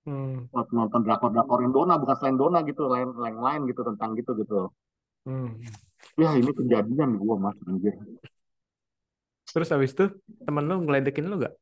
[0.07, 4.31] hmm, nonton drakor-drakor yang Dona bukan selain Dona gitu lain lain lain gitu tentang gitu
[4.39, 4.71] gitu
[5.27, 5.59] hmm.
[6.15, 7.91] ya ini kejadian gue mas anjir
[9.47, 10.05] Terus habis itu
[10.43, 11.55] temen lu ngeledekin lu gak?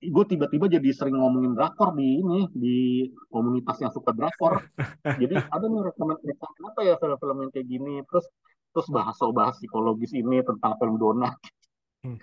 [0.00, 2.76] Gue tiba-tiba jadi sering ngomongin drakor di ini di
[3.28, 4.64] komunitas yang suka drakor.
[5.04, 7.94] Jadi ada nih rekomendasi apa ya film-film yang kayak gini?
[8.08, 8.26] Terus
[8.72, 11.30] terus bahas soal bahas psikologis ini tentang film Dona
[12.00, 12.16] Hmm.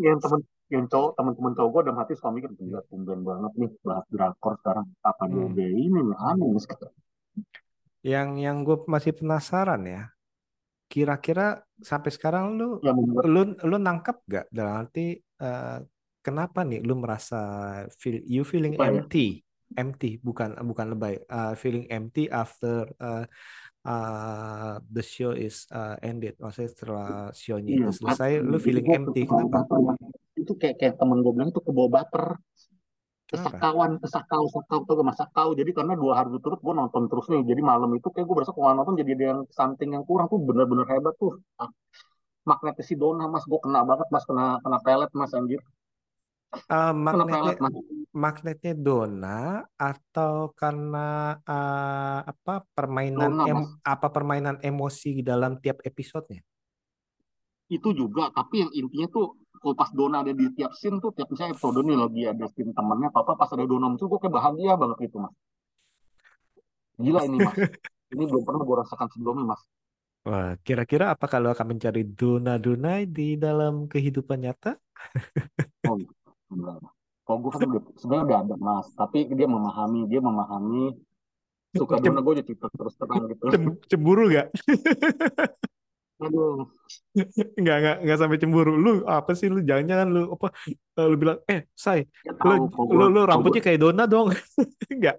[0.00, 0.40] yang temen
[0.72, 4.56] yang cowok teman-teman cowok gue dalam hati suka mikir gila tumben banget nih bahas drakor
[4.64, 4.86] sekarang.
[5.04, 5.52] Apa dia Hmm.
[5.52, 6.16] udah ini nih?
[6.24, 6.94] Aneh sekarang
[8.00, 10.08] Yang yang gue masih penasaran ya.
[10.88, 14.46] Kira-kira sampai sekarang lu membuat lu lu nangkep gak?
[14.48, 15.78] Dalam arti eh,
[16.20, 17.38] kenapa nih lu merasa
[18.00, 18.88] feel you feeling ya?
[18.88, 19.40] empty?
[19.70, 21.14] Empty bukan bukan lebay.
[21.30, 23.22] Uh, feeling empty after uh,
[23.86, 26.34] uh, the show is uh, ended.
[26.42, 29.22] Maksudnya setelah show-nya Iya, itu selesai lu feeling gue empty.
[29.30, 29.94] kenapa.
[30.34, 32.24] Itu kayak kayak temen gue bilang itu kebawa baper,
[33.30, 33.30] kenapa?
[33.30, 35.48] kesakawan, kesakau, sakau tuh gak sakau.
[35.54, 37.42] Jadi karena dua hari turut gue nonton terus nih.
[37.46, 40.26] Jadi malam itu kayak gue berasa kalau nonton jadi ada yang something yang kurang.
[40.26, 41.38] Tuh bener-bener hebat tuh.
[41.62, 41.70] Ah,
[42.48, 45.60] Magnetnya si Dona mas, gue kena banget mas, kena kena pelet mas anjir,
[46.50, 47.54] Uh, magnetnya
[48.10, 53.70] magnetnya Dona atau karena uh, apa permainan Dona em mas.
[53.86, 56.42] apa permainan emosi dalam tiap episodenya
[57.70, 61.30] Itu juga, tapi yang intinya tuh kalau pas Dona ada di tiap scene tuh, tiap
[61.30, 64.74] misalnya episode nih lagi ada scene temennya, apa pas ada Dona muncul, gue kayak bahagia
[64.74, 65.34] banget gitu mas.
[66.98, 67.54] Gila ini mas,
[68.18, 69.62] ini belum pernah gue rasakan sebelumnya mas.
[70.26, 74.74] Wah, kira-kira apa kalau akan mencari Duna Dunai di dalam kehidupan nyata?
[75.86, 75.96] Oh,
[76.50, 76.78] enggak.
[77.26, 80.98] Kalau gue kan udah sebenarnya udah ada mas, tapi dia memahami, dia memahami
[81.70, 83.44] suka dona Cem- gue jadi terus terang gitu.
[83.54, 84.50] cem- cemburu gak?
[86.20, 86.68] Aduh,
[87.56, 88.76] Nggak, nggak, nggak sampai cemburu.
[88.76, 89.64] Lu apa sih lu?
[89.64, 90.52] Jangan-jangan lu apa?
[91.00, 94.28] eh, Lu bilang, eh, say, dia lu, tahu lu, lu rambutnya kayak Dona dong.
[95.00, 95.16] Nggak.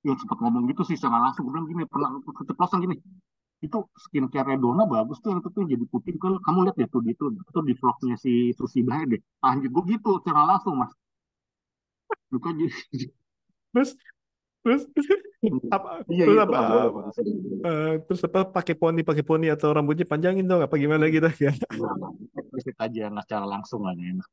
[0.00, 1.48] ya sempat ngomong gitu sih secara langsung.
[1.48, 2.96] Gue bilang gini, pernah keceplosan gini.
[3.60, 6.14] Itu skincare Dona bagus tuh yang itu tuh jadi putih.
[6.16, 9.20] Kalau kamu lihat ya tuh itu, itu di vlognya si Susi Bae deh.
[9.44, 10.92] Anjir gue gitu secara langsung mas.
[12.32, 12.72] Lu kan jadi,
[13.70, 13.90] Terus,
[14.64, 14.82] terus,
[15.76, 16.02] apa?
[16.10, 16.58] iya Terus itu apa?
[16.58, 17.12] boleh eh, boleh.
[17.68, 18.40] eh, terus apa?
[18.50, 20.60] Pakai poni, pakai poni atau rambutnya panjangin dong?
[20.64, 21.52] Apa gimana gitu ya?
[22.60, 24.28] Eksplisit aja nggak secara langsung aja enak.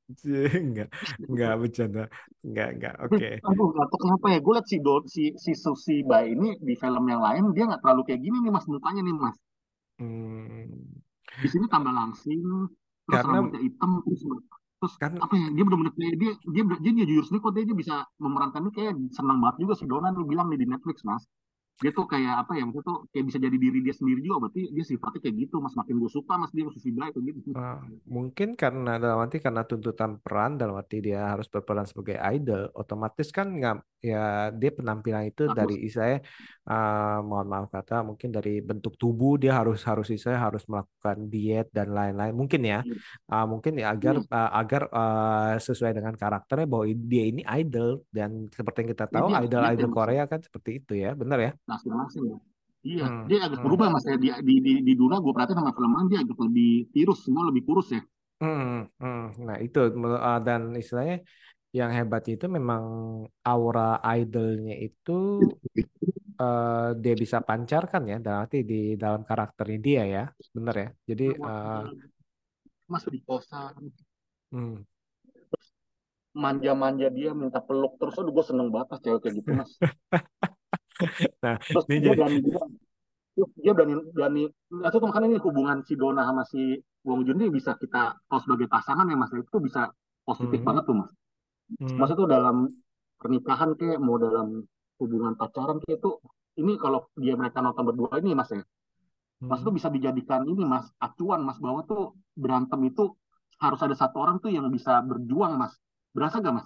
[0.67, 0.89] Nggak,
[1.31, 2.03] nggak bercanda.
[2.43, 2.95] Nggak, nggak.
[3.07, 3.27] Oke.
[3.39, 4.39] Aduh, nggak tahu kenapa ya.
[4.43, 7.79] Gue liat si, Do, si, si Susi Bae ini di film yang lain, dia nggak
[7.79, 9.37] terlalu kayak gini nih mas mukanya nih mas.
[9.97, 10.69] Hmm,
[11.41, 12.43] Di sini tambah langsing,
[13.07, 14.21] terus karena, rambutnya hitam, terus
[14.77, 17.65] terus kan, apa ya dia benar-benar kayak dia dia dia, dia jujur sendiri kok dia,
[17.65, 21.01] dia bisa memerankan ini kayak senang banget juga si Dona nih bilang nih di Netflix
[21.01, 21.25] mas
[21.77, 24.61] dia tuh kayak apa ya maksudnya tuh kayak bisa jadi diri dia sendiri juga berarti
[24.73, 25.73] dia sifatnya kayak gitu mas.
[25.77, 27.49] Makin gue suka mas dia Susi Bae kayak gitu.
[27.53, 27.77] Ah,
[28.09, 33.27] mungkin karena dalam arti karena tuntutan peran dalam arti dia harus berperan sebagai idol, otomatis
[33.29, 36.15] kan nggak ya dia penampilan itu dari terus saya
[37.29, 41.87] mohon maaf kata mungkin dari bentuk tubuh dia harus harus saya harus melakukan diet dan
[41.97, 42.33] lain-lain.
[42.33, 42.79] Mungkin ya
[43.27, 44.35] Ah, mungkin ya agar iya.
[44.35, 49.27] ah, agar ah, sesuai dengan karakternya bahwa dia ini idol dan seperti yang kita tahu
[49.27, 49.95] dia harus diet ya idol-idol mas.
[49.97, 51.51] Korea kan seperti itu ya, benar ya?
[51.67, 52.39] Masing-masing ya.
[52.87, 53.65] Iya Hmm, dia agak hmm.
[53.67, 54.15] berubah mas ya.
[54.15, 57.63] Di di di, di Duna gue perhatiin sama film dia agak lebih tirus semua lebih
[57.67, 58.01] kurus ya.
[58.39, 59.23] Hmm, hmm.
[59.43, 61.25] Nah itu uh, dan istilahnya
[61.75, 62.83] yang hebat itu memang
[63.43, 65.43] aura idolnya itu
[66.39, 68.17] uh, dia bisa pancarkan ya.
[68.23, 70.23] Dalam arti di dalam karakternya dia ya.
[70.55, 70.89] Bener ya.
[71.11, 71.83] Jadi uh,
[72.87, 73.91] mas di kosan
[74.55, 74.79] hmm.
[76.31, 79.71] manja-manja dia minta peluk terus aduh gue seneng banget cewek kayak gitu mas
[81.43, 82.37] Nah terus ini dia jadi berani
[83.37, 87.37] dia, dia berani berani itu tuh makanya ini hubungan si Dona sama si Wong Jun
[87.39, 89.93] ini bisa kita kalau sebagai pasangan ya mas itu bisa
[90.27, 91.11] positif hmm, banget tuh mas.
[91.95, 92.55] Mas hmm, itu dalam
[93.15, 94.65] pernikahan kayak mau dalam
[94.99, 96.11] hubungan pacaran kayak itu
[96.57, 98.65] ini kalau dia mereka nonton berdua ini mas ya
[99.45, 103.13] mas itu hmm, bisa dijadikan ini mas acuan mas bahwa tuh berantem itu
[103.61, 105.73] harus ada satu orang tuh yang bisa berjuang mas.
[106.13, 106.65] Berasa gak mas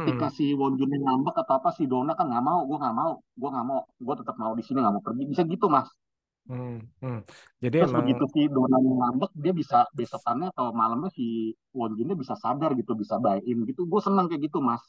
[0.00, 3.12] ketika hmm, si Won ngambek atau apa si Dona kan nggak mau gue nggak mau
[3.18, 5.22] gue nggak mau gue tetap mau di sini nggak mau pergi.
[5.28, 5.88] Bisa gitu mas.
[6.42, 7.20] Hmm, hmm.
[7.62, 12.16] Jadi terus emang begitu si Dona ngambek dia bisa besokannya atau malamnya si Won Junnya
[12.18, 13.84] bisa sadar gitu bisa buy-in gitu.
[13.86, 14.82] Gue seneng kayak gitu mas.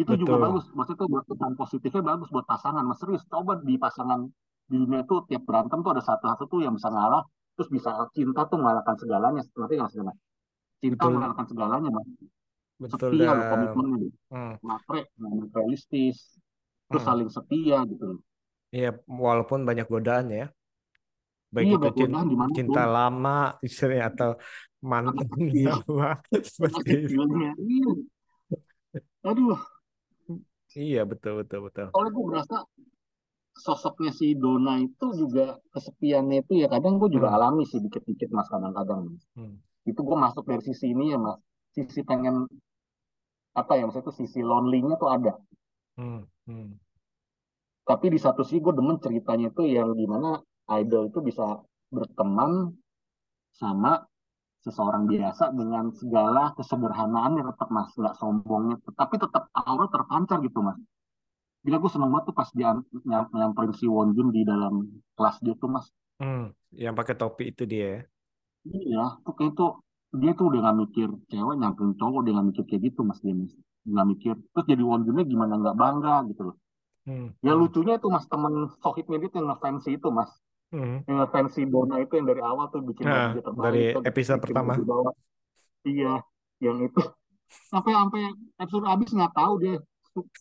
[0.00, 0.44] Itu juga betul.
[0.50, 0.64] bagus.
[0.74, 2.82] Maksudnya tuh buat pesan positifnya bagus buat pasangan.
[2.82, 4.26] Mas serius coba di pasangan
[4.64, 7.22] di dunia itu tiap berantem tuh ada satu-satu tuh yang bisa ngalah
[7.54, 9.42] terus bisa cinta tuh mengalahkan segalanya.
[9.42, 10.12] Nanti nggak segala
[10.84, 11.12] cinta betul.
[11.16, 12.08] mengalahkan segalanya mas
[12.82, 15.00] betul setia loh komitmennya hmm, matre
[15.54, 16.16] realistis
[16.90, 17.08] terus hmm.
[17.08, 18.20] saling setia gitu.
[18.74, 20.46] Iya walaupun banyak godaan ya.
[21.54, 24.34] Baik iya itu cinta, gimana cinta pun lama istri atau
[24.82, 27.22] mantan kecil lama seperti itu.
[27.62, 27.92] iya.
[29.22, 29.58] Aduh.
[30.74, 31.86] Iya betul betul betul.
[31.94, 32.56] soalnya gue berasa
[33.54, 38.34] sosoknya si Dona itu juga kesepiannya itu ya kadang gue juga Hmm, alami sih dikit-dikit
[38.34, 39.14] mas kadang-kadang.
[39.14, 39.22] Mas.
[39.38, 39.54] hmm,
[39.86, 41.38] itu gue masuk dari sisi ini ya mas
[41.74, 42.46] sisi pengen
[43.54, 45.32] apa ya maksudnya itu sisi lonely-nya tuh ada
[45.98, 46.68] hmm, hmm,
[47.84, 50.40] tapi di satu sisi gue demen ceritanya itu yang gimana
[50.80, 51.60] idol itu bisa
[51.92, 52.72] berteman
[53.54, 54.02] sama
[54.64, 60.80] seseorang biasa dengan segala kesederhanaannya tetap mas nggak sombongnya tapi tetap aura terpancar gitu mas
[61.64, 62.76] Gila gue seneng banget tuh pas dia
[63.08, 64.84] nyam- nyamperin si Won Jun di dalam
[65.16, 65.86] kelas dia tuh mas
[66.20, 66.52] hmm.
[66.74, 67.80] Yang pakai topi itu dia.
[67.84, 67.98] ya?
[68.64, 69.70] iya tuh kayak tuh
[70.14, 73.34] dia tuh udah gak mikir cewek nyamperin cowok dia gak mikir kayak gitu mas dia
[73.34, 73.52] mas
[73.84, 74.34] nggak mikir.
[74.52, 76.56] Terus jadi Won Junnya gimana nggak bangga gitu loh.
[77.04, 80.32] Hmm, ya lucunya itu mas temen sohibnya dia yang ngefansi itu mas.
[80.74, 81.06] Hmm.
[81.06, 84.40] yang ngefansi Bona itu yang dari awal tuh bikin Nah dia dari terbalik tuh episode
[84.42, 84.72] bikin pertama.
[85.84, 86.12] iya
[86.58, 87.02] yang itu.
[87.70, 89.76] Sampai sampai episode habis nggak tahu dia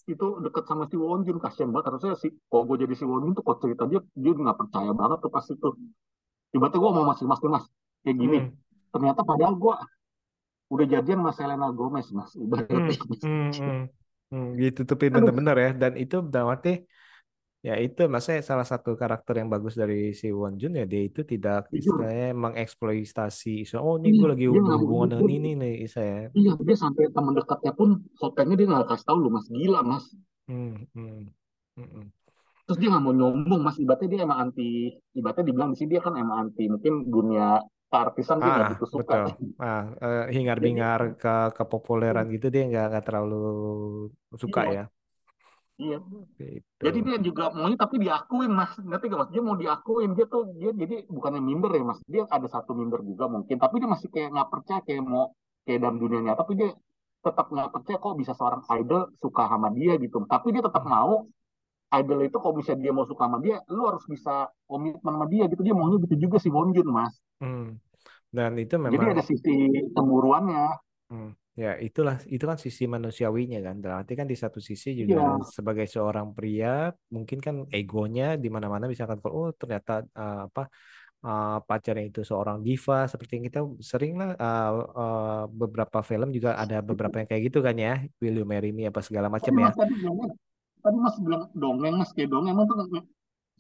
[0.10, 1.38] itu deket sama si Won Jun.
[1.38, 1.94] Kasian banget.
[1.94, 4.92] Harusnya si kalau gue jadi si Won Jun tuh kok cerita dia dia nggak percaya
[4.96, 5.70] banget tuh pas itu.
[6.56, 7.66] Tiba-tiba gue mau masih mas mas
[8.08, 8.38] kayak gini.
[8.40, 8.63] Hmm,
[8.94, 9.76] ternyata padahal gue
[10.70, 12.78] udah jadian sama Selena Gomez mas hmm, ibaratnya
[13.26, 13.84] hmm, hmm.
[14.34, 15.72] Hmm, ditutupin aduh bener-bener ya.
[15.78, 16.82] Dan itu dalam arti
[17.64, 21.24] ya itu maksudnya salah satu karakter yang bagus dari si Won Jun ya dia itu
[21.24, 24.62] tidak jujur istilahnya mengeksploitasi isu oh ini iya gue lagi dia,
[25.08, 26.28] dengan ini nih saya.
[26.36, 30.06] iya dia sampai teman dekatnya pun sopirnya dia nggak kasih tahu lu mas gila mas
[30.44, 31.32] Hmm, hmm,
[31.80, 32.06] hmm, hmm.
[32.68, 36.02] terus dia nggak mau nyombong mas ibaratnya dia emang anti ibaratnya dibilang di sini dia
[36.04, 37.64] kan emang anti mungkin dunia
[37.98, 39.16] artisan dia nggak Ah, begitu suka.
[39.24, 39.26] betul.
[39.62, 43.42] Ah, eh, hingar-bingar ke kepopuleran gitu dia nggak nggak terlalu
[44.36, 44.74] suka iya.
[44.74, 44.86] ya.
[45.80, 45.98] iya.
[46.38, 46.82] Gitu.
[46.84, 48.72] jadi dia juga maunya tapi diakuin mas.
[48.78, 49.32] Ngerti gak mas?
[49.34, 52.00] Dia mau diakuin dia tuh dia jadi bukannya minder ya mas?
[52.06, 55.80] Dia ada satu minder juga mungkin tapi dia masih kayak nggak percaya kayak mau kayak
[55.80, 56.70] dalam dunianya tapi dia
[57.24, 60.18] tetap nggak percaya kok bisa seorang idol suka sama dia gitu.
[60.28, 61.24] Tapi dia tetap mau
[61.94, 65.46] idol itu kalau bisa dia mau suka sama dia lu harus bisa komitmen sama dia
[65.46, 67.76] gitu dia maunya gitu juga si Won Jun mas Hmm.
[68.34, 70.80] Dan itu jadi memang ada sisi cemburuannya
[71.14, 73.78] Hmm, ya itulah itu kan sisi manusiawinya kan.
[73.78, 78.90] Berarti kan di satu sisi juga iya sebagai seorang pria mungkin kan egonya di mana-mana
[78.90, 80.74] misalkan kalau oh ternyata uh, apa
[81.22, 86.58] uh, pacarnya itu seorang diva seperti yang kita sering lah uh, uh, beberapa film juga
[86.58, 88.02] ada beberapa yang kayak gitu kan ya.
[88.18, 89.70] Will You Marry Me apa segala macam ya.
[90.84, 92.52] Tadi dongeng mas bilang dongeng mas kayak dongeng.
[92.52, 92.78] Emang tuh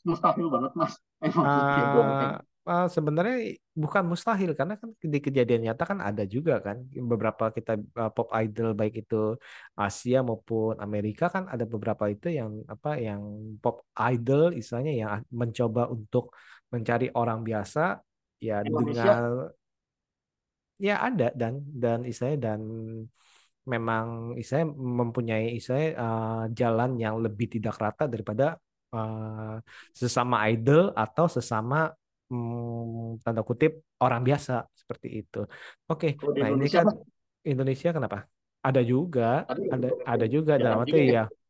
[0.03, 0.93] mustahil banget mas.
[1.23, 2.31] Emang sih kayak dongeng.
[2.35, 3.37] Uh, uh, sebenarnya
[3.73, 6.83] bukan mustahil karena kan di kejadian nyata kan ada juga kan.
[6.91, 9.39] Beberapa kita uh, pop idol baik itu
[9.79, 13.23] Asia maupun Amerika kan ada beberapa itu yang apa yang
[13.63, 16.35] pop idol istilahnya yang mencoba untuk
[16.67, 18.03] mencari orang biasa
[18.43, 18.99] ya Indonesia.
[18.99, 19.23] dengan
[20.81, 22.59] ya ada dan dan istilahnya dan
[23.63, 28.59] memang istilahnya mempunyai istilahnya uh, jalan yang lebih tidak rata daripada
[28.91, 29.57] uh,
[29.95, 31.91] sesama idol atau sesama
[32.27, 35.41] hmm, tanda kutip orang biasa seperti itu.
[35.87, 36.95] Oke, di nah ini Indonesia kan
[37.43, 38.17] Indonesia kenapa?
[38.63, 41.42] Ada juga, tadi ada ada juga dalam arti ya ya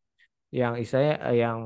[0.60, 1.60] yang istilahnya eh, yang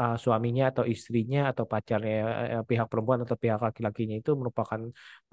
[0.00, 2.14] uh, suaminya atau istrinya atau pacarnya
[2.54, 4.80] eh, pihak perempuan atau pihak laki-lakinya itu merupakan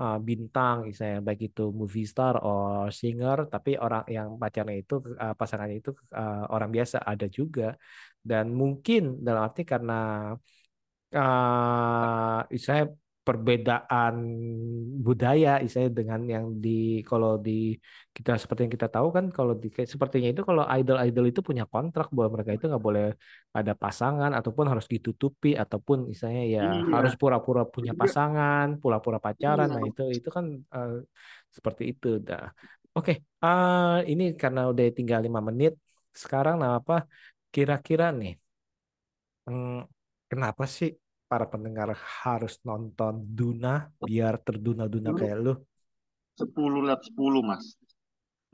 [0.01, 1.19] uh, bintang istilahnya.
[1.27, 6.47] Baik itu movie star or singer tapi orang yang pacarnya itu uh, pasangannya itu uh,
[6.53, 7.63] orang biasa ada juga.
[8.29, 9.93] Dan mungkin dalam arti karena
[11.17, 12.85] uh, istilahnya
[13.27, 14.15] perbedaan
[15.05, 16.69] budaya istilahnya dengan yang di
[17.09, 17.51] kalau di
[18.15, 21.63] kita seperti yang kita tahu kan kalau di kayak sepertinya itu kalau idol-idol itu punya
[21.71, 23.03] kontrak bahwa mereka itu nggak boleh
[23.57, 29.17] ada pasangan ataupun harus ditutupi ataupun misalnya ya iya harus pura-pura punya dia pasangan, pura-pura
[29.25, 29.67] pacaran.
[29.67, 30.91] iya Nah, itu itu kan eh,
[31.55, 32.43] seperti itu dah.
[32.95, 33.11] Oke,
[33.43, 35.71] eh, ini karena udah tinggal lima menit.
[36.21, 36.93] Sekarang nah apa
[37.53, 38.31] kira-kira nih
[39.45, 39.69] hmm,
[40.29, 40.89] kenapa sih
[41.29, 41.89] para pendengar
[42.23, 43.69] harus nonton Duna
[44.07, 45.53] biar terduna-duna kayak lu?
[46.39, 47.65] sepuluh lihat sepuluh mas.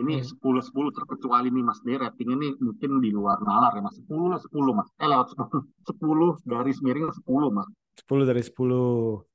[0.02, 1.80] Ini Hmm, sepuluh sepuluh terkecuali nih mas.
[1.86, 3.96] Dia rating ini mungkin di luar nalar ya mas.
[4.00, 4.90] Sepuluh lah sepuluh mas.
[5.02, 5.62] Eh lewat sepuluh.
[5.90, 7.70] Sepuluh garis miring sepuluh mas.
[7.98, 9.26] 10 dari 10.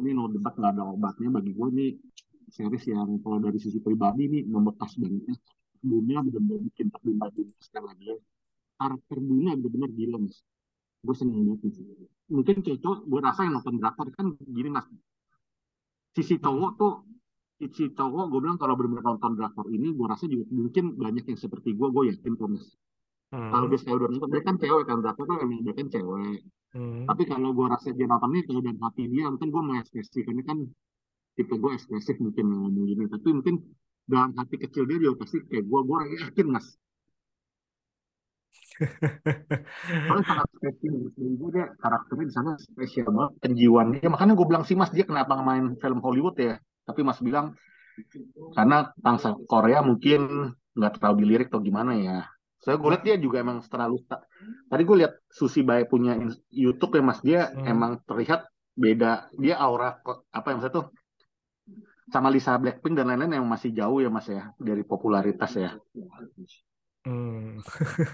[0.00, 1.28] ini no debat nggak ada obatnya.
[1.36, 1.90] Bagi gue nih
[2.56, 5.38] series yang kalau dari sisi pribadi nih membekas banget.
[5.82, 8.04] Dunia benar-benar bikin terbimbang sekali lagi.
[8.10, 8.16] Ya.
[8.80, 10.38] karakter dunia benar-benar gila mas
[11.06, 11.74] gue seneng banget nih.
[12.36, 14.86] mungkin cocok gue rasa yang nonton drakor kan gini mas.
[16.16, 16.92] Sisi Hmm, cowok tuh
[17.76, 21.38] si cowok gue bilang kalau benar-benar nonton drakor ini gue rasa juga mungkin banyak yang
[21.44, 22.66] seperti gue gue yakin kok mas.
[23.50, 26.40] Kalau hmm, dia udah nonton dia kan cewek kan drakor kan emang dia kan cewek.
[26.76, 27.08] Hmm.
[27.08, 30.58] tapi kalau gue rasa dia nonton ini kalau dan hati dia mungkin gue mengekspresikannya kan
[31.36, 33.04] tipe gue ekspresif mungkin yang ngomong gini.
[33.14, 33.54] Tapi mungkin
[34.06, 36.66] dalam hati kecil dia juga pasti kayak gue gue yakin mas
[40.04, 43.32] soalnya sangat spesial menurut gue dia karakternya di sana spesial banget.
[43.42, 46.54] Penjiwaan dia makanya gue bilang sih mas dia kenapa main film Hollywood ya?
[46.86, 47.56] Tapi mas bilang
[48.56, 52.18] karena bangsa Korea mungkin nggak terlalu dilirik atau gimana ya.
[52.60, 53.96] Saya gue lihat dia juga emang terlalu
[54.70, 56.18] tadi gue lihat Susi Bae punya
[56.50, 57.20] YouTube ya mas.
[57.22, 59.30] Dia Hmm, emang terlihat beda.
[59.38, 59.96] Dia aura
[60.32, 60.86] apa yang saya tuh?
[62.06, 65.70] Sama Lisa Blackpink dan lain-lain yang masih jauh ya mas ya dari popularitas ya
[67.06, 67.62] hmm,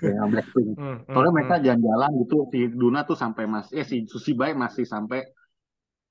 [0.05, 1.65] ya Blackpink hmm, hmm, soalnya mereka hmm.
[1.67, 5.21] jalan-jalan gitu si Duna tuh sampai mas eh si Susi Bae masih sampai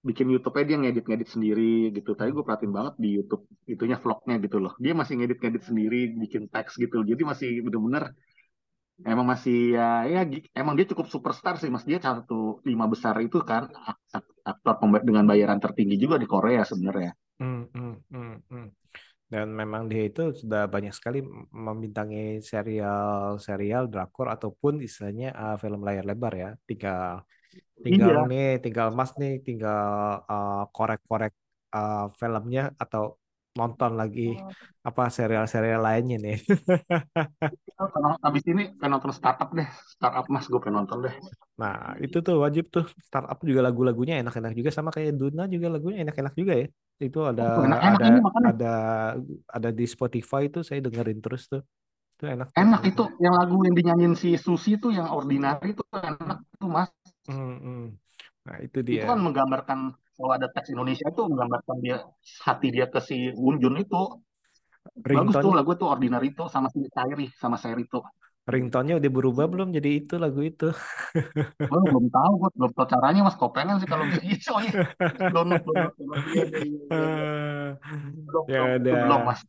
[0.01, 2.17] bikin YouTube-nya dia ngedit-ngedit sendiri gitu.
[2.17, 4.73] Tadi gue perhatiin banget di YouTube itunya vlognya gitu loh.
[4.81, 7.05] Dia masih ngedit-ngedit sendiri, bikin teks gitu.
[7.05, 8.09] Jadi masih bener-bener
[9.01, 10.21] emang masih ya ya
[10.57, 11.85] emang dia cukup superstar sih mas.
[11.85, 16.25] Dia satu lima besar itu kan ak- ak- aktor pemba- dengan bayaran tertinggi juga di
[16.25, 17.11] Korea sebenarnya.
[17.37, 18.67] Hmm, hmm, hmm, hmm.
[19.31, 21.23] Dan memang dia itu sudah banyak sekali
[21.67, 26.49] membintangi serial-serial drakor ataupun istilahnya uh, film layar lebar ya.
[26.67, 27.23] Tinggal
[27.79, 29.81] tinggal Iya, nih, tinggal Mas nih, tinggal
[30.27, 31.33] uh, korek-korek
[31.71, 33.20] uh, filmnya atau
[33.51, 34.39] nonton lagi
[34.81, 36.37] apa serial-serial lainnya nih.
[37.81, 39.67] karena abis ini pengen nonton startup deh.
[39.97, 41.15] Startup mas, gue pengen nonton deh.
[41.57, 46.05] Nah, itu tuh wajib tuh startup juga lagu-lagunya enak-enak juga sama kayak Duna juga lagunya
[46.05, 46.67] enak-enak juga ya.
[47.01, 48.73] Itu ada Oh, enak-enak ada ini ada
[49.49, 51.61] ada di Spotify itu saya dengerin terus tuh.
[52.17, 52.57] Itu enak tuh.
[52.61, 56.89] Enak itu yang lagu yang dinyanyiin si Susi tuh yang ordinary itu enak tuh mas.
[57.29, 57.85] Hmm, hmm.
[58.41, 59.05] Nah, itu Itu dia.
[59.05, 59.79] kan menggambarkan
[60.21, 61.95] kalau ada teks Indonesia itu menggambarkan dia
[62.47, 63.97] hati dia ke si Wunjun itu
[65.15, 67.99] bagus tuh Ringtone lagu itu Ordinary itu sama si Sairi sama Sairi itu.
[68.53, 70.65] ringtone-nya udah berubah belum jadi itu lagu itu?
[71.69, 73.35] Gue belum tahu, gue belum tahu caranya mas.
[73.39, 74.51] Kau pengen sih kalau bisa.
[75.33, 76.21] Download, download, download.
[76.91, 77.23] Iya.
[78.27, 79.01] Belum, Ya belum, udah.
[79.01, 79.41] belum mas.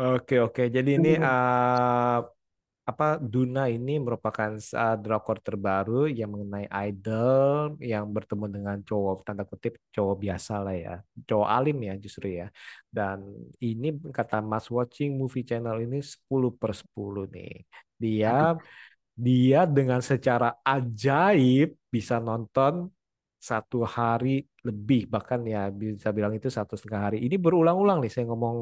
[0.00, 0.62] Oke, oke.
[0.76, 2.16] Jadi ini eh,
[2.84, 9.48] apa Duna ini merupakan uh, drakor terbaru yang mengenai idol yang bertemu dengan cowok tanda
[9.48, 12.52] kutip cowok biasa lah ya cowok alim ya justru ya
[12.92, 13.24] dan
[13.56, 17.64] ini kata Mas Watching Movie Channel ini 10 per 10 nih
[17.96, 18.60] dia aduh.
[19.16, 22.92] dia dengan secara ajaib bisa nonton
[23.50, 24.28] satu hari
[24.64, 27.16] lebih bahkan ya bisa bilang itu satu setengah hari.
[27.26, 28.56] Ini berulang-ulang nih saya ngomong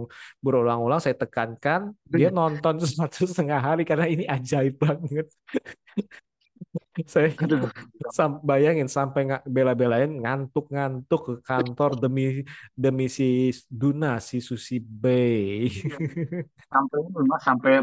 [0.44, 1.80] berulang-ulang saya tekankan
[2.10, 5.26] dia nonton satu setengah hari karena ini ajaib banget.
[7.08, 7.72] Saya Aduh,
[8.12, 12.44] sam- bayangin sampai nggak bela-belain ngantuk-ngantuk ke kantor demi
[12.76, 15.96] demi si Duna si Susi Bay iya.
[16.72, 17.80] Sampai ini mas, sampai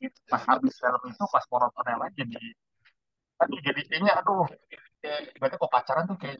[0.00, 0.18] gitu.
[0.32, 2.48] Pas habis film itu, pas monotonnya lagi jadi,
[3.68, 4.48] jadi kayaknya, aduh,
[5.02, 6.38] kayak, berarti kok pacaran tuh kayak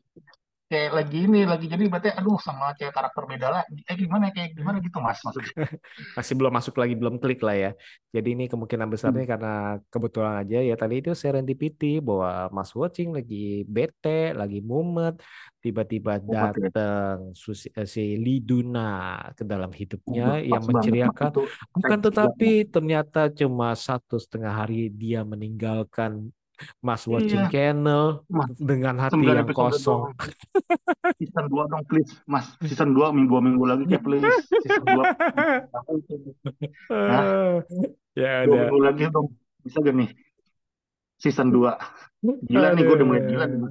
[0.73, 3.63] kayak lagi ini lagi jadi berarti aduh sama kayak karakter beda lah.
[3.85, 5.53] Kayak gimana kayak gimana gitu mas maksudnya?
[6.17, 7.71] masih belum masuk lagi belum klik lah ya.
[8.17, 9.33] Jadi ini kemungkinan besarnya Hmm.
[9.37, 9.55] karena
[9.93, 15.21] kebetulan aja ya tadi itu serendipity bahwa Mas Watching lagi bete lagi mumet
[15.61, 16.51] tiba-tiba ya.
[16.57, 18.81] datang Susi, eh, si Liduna
[19.37, 21.31] ke dalam hidupnya Udah yang menceriakan
[21.77, 26.33] bukan tetapi ternyata cuma satu setengah hari dia meninggalkan
[26.81, 30.13] Mas Watching iya Channel mas dengan hati yang kosong.
[31.19, 32.13] season 2 dong please.
[32.27, 34.27] Mas season 2 minggu minggu lagi kayak please.
[34.63, 35.03] Season 2
[36.91, 37.61] Hah?
[38.21, 39.29] ya dua udah minggu lagi dong.
[39.63, 40.11] Bisa gak nih?
[41.23, 41.71] Season 2
[42.23, 43.71] gila nih gue udah mulai gila nih Aduh.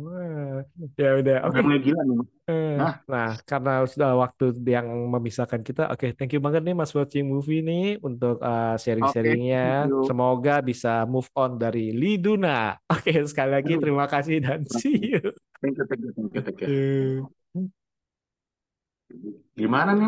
[0.96, 1.60] Ya udah, oke.
[1.62, 2.20] mulai gila nih.
[2.48, 2.96] Eh, Hah?
[3.06, 7.62] Nah, karena sudah waktu yang memisahkan kita, oke, thank you banget nih Mas Watching Movie
[7.62, 9.88] nih untuk uh, oke sharing-sharingnya.
[9.88, 12.76] thank you Semoga bisa move on dari Liduna.
[12.94, 15.22] Oke, sekali lagi terima kasih dan see you.
[15.62, 17.16] thank you thank you thank you thank you Eh.
[19.52, 20.00] gimana nih